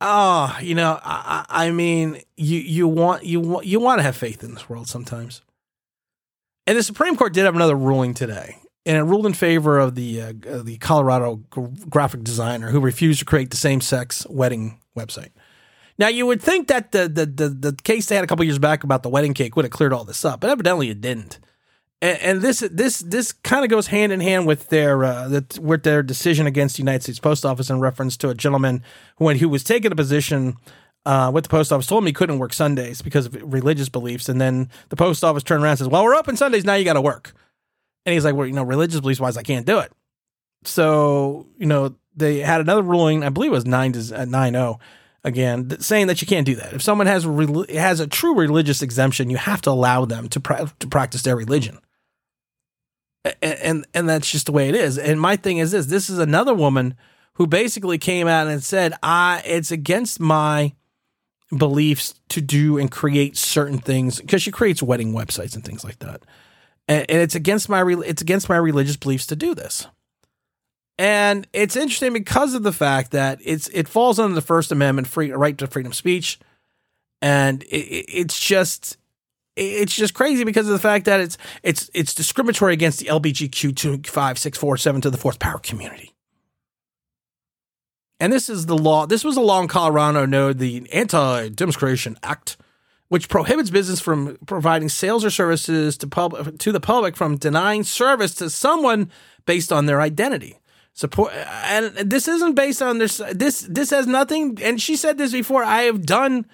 Oh, 0.00 0.58
you 0.60 0.74
know, 0.74 0.98
I, 1.04 1.44
I 1.48 1.70
mean, 1.70 2.22
you 2.36 2.58
you 2.58 2.88
want 2.88 3.24
you 3.24 3.40
want 3.40 3.66
you 3.66 3.78
want 3.78 3.98
to 3.98 4.02
have 4.02 4.16
faith 4.16 4.42
in 4.42 4.54
this 4.54 4.68
world 4.68 4.88
sometimes. 4.88 5.42
And 6.66 6.78
the 6.78 6.82
Supreme 6.82 7.16
Court 7.16 7.32
did 7.32 7.44
have 7.44 7.54
another 7.54 7.74
ruling 7.74 8.14
today, 8.14 8.56
and 8.86 8.96
it 8.96 9.02
ruled 9.02 9.26
in 9.26 9.34
favor 9.34 9.78
of 9.78 9.94
the 9.94 10.22
uh, 10.22 10.32
the 10.62 10.78
Colorado 10.78 11.36
graphic 11.88 12.22
designer 12.22 12.70
who 12.70 12.80
refused 12.80 13.18
to 13.20 13.24
create 13.24 13.50
the 13.50 13.56
same 13.56 13.80
sex 13.80 14.26
wedding 14.28 14.80
website. 14.96 15.30
Now 15.98 16.08
you 16.08 16.26
would 16.26 16.40
think 16.40 16.68
that 16.68 16.92
the, 16.92 17.08
the 17.08 17.26
the 17.26 17.48
the 17.48 17.72
case 17.82 18.06
they 18.06 18.14
had 18.14 18.24
a 18.24 18.26
couple 18.26 18.44
years 18.44 18.58
back 18.58 18.84
about 18.84 19.02
the 19.02 19.08
wedding 19.08 19.34
cake 19.34 19.56
would 19.56 19.64
have 19.64 19.72
cleared 19.72 19.92
all 19.92 20.04
this 20.04 20.24
up, 20.24 20.40
but 20.40 20.50
evidently 20.50 20.88
it 20.88 21.00
didn't 21.00 21.38
and, 22.02 22.18
and 22.20 22.42
this 22.42 22.60
this 22.70 22.98
this 22.98 23.32
kind 23.32 23.64
of 23.64 23.70
goes 23.70 23.86
hand 23.86 24.12
in 24.12 24.20
hand 24.20 24.46
with 24.46 24.68
their 24.68 25.04
uh, 25.04 25.40
with 25.60 25.84
their 25.84 26.02
decision 26.02 26.46
against 26.46 26.76
the 26.76 26.82
United 26.82 27.04
States 27.04 27.20
Post 27.20 27.46
Office 27.46 27.70
in 27.70 27.80
reference 27.80 28.16
to 28.18 28.28
a 28.28 28.34
gentleman 28.34 28.82
when 29.16 29.38
who 29.38 29.48
was 29.48 29.64
taking 29.64 29.92
a 29.92 29.96
position 29.96 30.56
uh, 31.04 31.30
with 31.32 31.44
the 31.44 31.50
post 31.50 31.72
office 31.72 31.86
told 31.86 32.02
him 32.02 32.06
he 32.06 32.12
couldn't 32.12 32.38
work 32.38 32.52
Sundays 32.52 33.02
because 33.02 33.26
of 33.26 33.36
religious 33.52 33.88
beliefs, 33.88 34.28
and 34.28 34.40
then 34.40 34.68
the 34.88 34.96
post 34.96 35.24
office 35.24 35.42
turned 35.42 35.62
around 35.62 35.72
and 35.72 35.78
says, 35.80 35.88
"Well, 35.88 36.04
we're 36.04 36.14
open 36.14 36.36
Sundays 36.36 36.64
now. 36.64 36.74
You 36.74 36.84
got 36.84 36.94
to 36.94 37.00
work." 37.00 37.32
And 38.06 38.12
he's 38.12 38.24
like, 38.24 38.34
"Well, 38.34 38.46
you 38.46 38.52
know, 38.52 38.62
religious 38.62 39.00
beliefs 39.00 39.20
wise, 39.20 39.36
I 39.36 39.42
can't 39.42 39.66
do 39.66 39.78
it." 39.78 39.92
So 40.64 41.46
you 41.58 41.66
know, 41.66 41.94
they 42.14 42.38
had 42.38 42.60
another 42.60 42.82
ruling. 42.82 43.24
I 43.24 43.28
believe 43.30 43.50
it 43.50 43.54
was 43.54 43.66
nine 43.66 43.92
to 43.92 44.20
uh, 44.20 44.24
nine 44.24 44.52
zero. 44.52 44.78
Oh, 44.80 44.84
again, 45.24 45.80
saying 45.80 46.08
that 46.08 46.20
you 46.20 46.26
can't 46.26 46.46
do 46.46 46.56
that. 46.56 46.72
If 46.72 46.82
someone 46.82 47.06
has 47.06 47.24
has 47.24 48.00
a 48.00 48.06
true 48.06 48.34
religious 48.34 48.82
exemption, 48.82 49.30
you 49.30 49.36
have 49.36 49.60
to 49.62 49.70
allow 49.70 50.04
them 50.04 50.28
to 50.28 50.40
pra- 50.40 50.72
to 50.78 50.86
practice 50.86 51.22
their 51.22 51.36
religion 51.36 51.78
and, 53.24 53.36
and 53.42 53.86
and 53.94 54.08
that's 54.08 54.30
just 54.30 54.46
the 54.46 54.52
way 54.52 54.68
it 54.68 54.74
is. 54.74 54.98
And 54.98 55.20
my 55.20 55.36
thing 55.36 55.58
is 55.58 55.70
this: 55.70 55.86
this 55.86 56.10
is 56.10 56.18
another 56.18 56.54
woman 56.54 56.94
who 57.34 57.46
basically 57.46 57.98
came 57.98 58.26
out 58.26 58.46
and 58.46 58.62
said, 58.62 58.94
"I 59.02 59.42
it's 59.44 59.70
against 59.70 60.20
my 60.20 60.74
beliefs 61.56 62.14
to 62.30 62.40
do 62.40 62.78
and 62.78 62.90
create 62.90 63.36
certain 63.36 63.78
things 63.78 64.20
because 64.20 64.42
she 64.42 64.50
creates 64.50 64.82
wedding 64.82 65.12
websites 65.12 65.54
and 65.54 65.64
things 65.64 65.84
like 65.84 65.98
that, 66.00 66.22
and, 66.88 67.10
and 67.10 67.20
it's 67.20 67.34
against 67.34 67.68
my 67.68 67.82
it's 68.04 68.22
against 68.22 68.48
my 68.48 68.56
religious 68.56 68.96
beliefs 68.96 69.26
to 69.26 69.36
do 69.36 69.54
this." 69.54 69.86
And 70.98 71.46
it's 71.52 71.76
interesting 71.76 72.12
because 72.12 72.54
of 72.54 72.62
the 72.62 72.72
fact 72.72 73.12
that 73.12 73.40
it's 73.42 73.68
it 73.68 73.88
falls 73.88 74.18
under 74.18 74.34
the 74.34 74.40
First 74.40 74.72
Amendment, 74.72 75.08
free 75.08 75.32
right 75.32 75.56
to 75.58 75.66
freedom 75.66 75.92
of 75.92 75.96
speech, 75.96 76.38
and 77.20 77.62
it, 77.64 78.06
it's 78.08 78.38
just 78.38 78.98
it's 79.56 79.94
just 79.94 80.14
crazy 80.14 80.44
because 80.44 80.66
of 80.66 80.72
the 80.72 80.78
fact 80.78 81.06
that 81.06 81.20
it's 81.20 81.38
it's 81.62 81.90
it's 81.94 82.14
discriminatory 82.14 82.72
against 82.72 82.98
the 83.00 83.06
LBGQ 83.06 83.76
two 83.76 84.00
five 84.04 84.38
six 84.38 84.58
four 84.58 84.76
seven 84.76 85.00
to 85.00 85.10
the 85.10 85.18
fourth 85.18 85.38
power 85.38 85.58
community. 85.58 86.14
And 88.22 88.32
this 88.32 88.48
is 88.48 88.66
the 88.66 88.78
law. 88.78 89.04
This 89.04 89.24
was 89.24 89.36
a 89.36 89.40
law 89.40 89.60
in 89.60 89.66
Colorado 89.66 90.26
known 90.26 90.58
the 90.58 90.88
Anti 90.92 91.48
Discrimination 91.48 92.16
Act, 92.22 92.56
which 93.08 93.28
prohibits 93.28 93.68
business 93.68 93.98
from 93.98 94.38
providing 94.46 94.88
sales 94.90 95.24
or 95.24 95.30
services 95.30 95.98
to 95.98 96.06
pub 96.06 96.56
to 96.60 96.70
the 96.70 96.78
public 96.78 97.16
from 97.16 97.36
denying 97.36 97.82
service 97.82 98.32
to 98.36 98.48
someone 98.48 99.10
based 99.44 99.72
on 99.72 99.86
their 99.86 100.00
identity. 100.00 100.60
Support 100.92 101.32
and 101.34 101.86
this 101.96 102.28
isn't 102.28 102.54
based 102.54 102.80
on 102.80 102.98
this. 102.98 103.20
This 103.32 103.62
this 103.62 103.90
has 103.90 104.06
nothing. 104.06 104.56
And 104.62 104.80
she 104.80 104.94
said 104.94 105.18
this 105.18 105.32
before. 105.32 105.64
I 105.64 105.82
have 105.82 106.06
done 106.06 106.46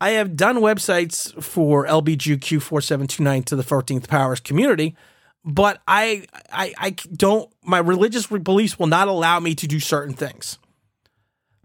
I 0.00 0.12
have 0.12 0.34
done 0.34 0.60
websites 0.60 1.30
for 1.42 1.86
LBGQ 1.86 2.62
4729 2.62 3.42
to 3.42 3.56
the 3.56 3.62
14th 3.62 4.08
Powers 4.08 4.40
community, 4.40 4.96
but 5.44 5.82
I, 5.86 6.24
I, 6.50 6.72
I 6.78 6.90
don't, 6.90 7.52
my 7.62 7.78
religious 7.78 8.26
beliefs 8.26 8.78
will 8.78 8.86
not 8.86 9.08
allow 9.08 9.38
me 9.40 9.54
to 9.56 9.68
do 9.68 9.78
certain 9.78 10.14
things. 10.14 10.58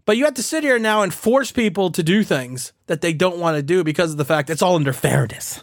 But 0.08 0.16
you 0.16 0.24
have 0.24 0.32
to 0.36 0.42
sit 0.42 0.64
here 0.64 0.78
now 0.78 1.02
and 1.02 1.12
force 1.12 1.52
people 1.52 1.90
to 1.90 2.02
do 2.02 2.24
things 2.24 2.72
that 2.86 3.02
they 3.02 3.12
don't 3.12 3.36
want 3.36 3.58
to 3.58 3.62
do 3.62 3.84
because 3.84 4.10
of 4.12 4.16
the 4.16 4.24
fact 4.24 4.48
it's 4.48 4.62
all 4.62 4.76
under 4.76 4.94
fairness. 4.94 5.62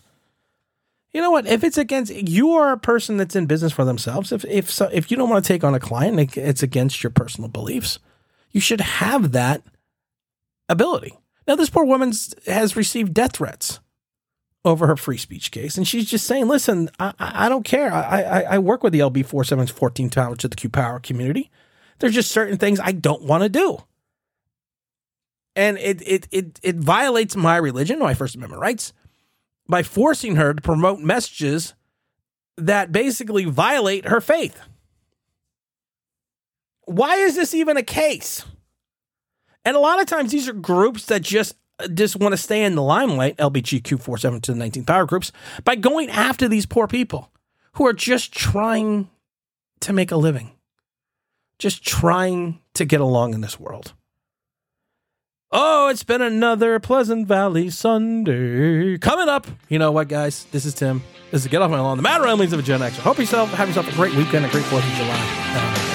You 1.14 1.22
know 1.22 1.32
what? 1.32 1.48
If 1.48 1.64
it's 1.64 1.80
against 1.80 2.14
you 2.14 2.52
are 2.52 2.72
a 2.72 2.78
person 2.78 3.18
that's 3.18 3.36
in 3.36 3.48
business 3.48 3.74
for 3.74 3.84
themselves. 3.86 4.32
If 4.32 4.46
if 4.46 4.70
so, 4.70 4.88
if 4.94 5.10
you 5.10 5.18
don't 5.18 5.32
want 5.32 5.44
to 5.44 5.48
take 5.48 5.64
on 5.64 5.74
a 5.74 5.80
client, 5.80 6.38
it's 6.38 6.62
against 6.62 7.02
your 7.02 7.10
personal 7.10 7.50
beliefs. 7.50 7.98
You 8.52 8.62
should 8.62 8.82
have 8.82 9.32
that 9.32 9.64
ability. 10.70 11.18
Now, 11.48 11.56
this 11.56 11.72
poor 11.72 11.86
woman 11.86 12.14
has 12.46 12.76
received 12.76 13.16
death 13.16 13.38
threats 13.38 13.80
over 14.64 14.86
her 14.86 14.96
free 14.96 15.18
speech 15.18 15.50
case, 15.50 15.76
and 15.76 15.88
she's 15.88 16.08
just 16.08 16.28
saying, 16.28 16.48
"Listen, 16.48 16.92
I, 17.00 17.14
I 17.18 17.50
don't 17.50 17.66
care. 17.66 17.92
I, 17.92 18.22
I, 18.22 18.42
I 18.42 18.58
work 18.60 18.84
with 18.84 18.94
the 18.94 19.00
LB 19.00 19.26
four 19.26 19.44
seven 19.44 19.66
fourteen 19.66 20.12
to 20.12 20.36
the 20.48 20.56
Q 20.56 20.70
Power 20.70 21.00
community. 21.00 21.50
There's 21.98 22.14
just 22.14 22.30
certain 22.30 22.60
things 22.60 22.80
I 22.80 22.92
don't 22.92 23.24
want 23.24 23.42
to 23.42 23.50
do, 23.50 23.80
and 25.56 25.78
it, 25.78 26.02
it 26.06 26.28
it 26.32 26.60
it 26.62 26.76
violates 26.76 27.36
my 27.36 27.58
religion, 27.58 28.00
my 28.00 28.14
First 28.14 28.36
Amendment 28.36 28.62
rights, 28.62 28.94
by 29.68 29.84
forcing 29.84 30.36
her 30.36 30.54
to 30.54 30.62
promote 30.62 31.00
messages 31.00 31.74
that 32.58 32.92
basically 32.92 33.46
violate 33.46 34.08
her 34.08 34.22
faith. 34.22 34.60
Why 36.86 37.16
is 37.16 37.36
this 37.36 37.54
even 37.54 37.78
a 37.78 37.84
case? 37.84 38.46
And 39.64 39.76
a 39.76 39.80
lot 39.80 40.00
of 40.00 40.06
times 40.06 40.32
these 40.32 40.48
are 40.48 40.54
groups 40.54 41.08
that 41.08 41.24
just 41.24 41.56
uh, 41.80 41.88
just 41.88 42.16
want 42.18 42.34
to 42.34 42.38
stay 42.38 42.64
in 42.64 42.76
the 42.76 42.84
limelight, 42.84 43.38
LBGQ 43.38 44.00
47 44.00 44.42
to 44.42 44.52
the 44.54 44.58
19 44.58 44.86
power 44.86 45.06
groups, 45.06 45.32
by 45.64 45.76
going 45.76 46.10
after 46.10 46.48
these 46.48 46.66
poor 46.66 46.88
people 46.88 47.32
who 47.74 47.86
are 47.88 47.94
just 47.94 48.32
trying 48.32 49.10
to 49.82 49.92
make 49.92 50.12
a 50.12 50.16
living, 50.16 50.52
just 51.60 51.84
trying 51.84 52.60
to 52.76 52.86
get 52.86 53.02
along 53.02 53.34
in 53.34 53.42
this 53.42 53.60
world. 53.60 53.94
Oh, 55.58 55.88
it's 55.88 56.04
been 56.04 56.22
another 56.22 56.82
Pleasant 56.82 57.30
Valley 57.30 57.70
Sunday. 57.70 58.98
Coming 58.98 59.30
up, 59.30 59.48
you 59.70 59.80
know 59.80 59.90
what, 59.90 60.10
guys? 60.10 60.44
This 60.52 60.66
is 60.66 60.74
Tim. 60.74 61.02
This 61.32 61.44
is 61.44 61.48
Get 61.48 61.62
Off 61.62 61.72
My 61.72 61.80
Lawn, 61.80 61.96
the 61.96 62.04
mad 62.04 62.20
ramblings 62.22 62.52
of 62.52 62.60
a 62.60 62.62
Gen 62.62 62.82
X. 62.82 62.98
Hope 62.98 63.18
yourself 63.18 63.52
have 63.52 63.70
yourself 63.70 63.88
a 63.88 63.96
great 63.96 64.14
weekend, 64.16 64.46
a 64.46 64.50
great 64.50 64.66
4th 64.66 64.86
of 64.86 64.98
July. 64.98 65.95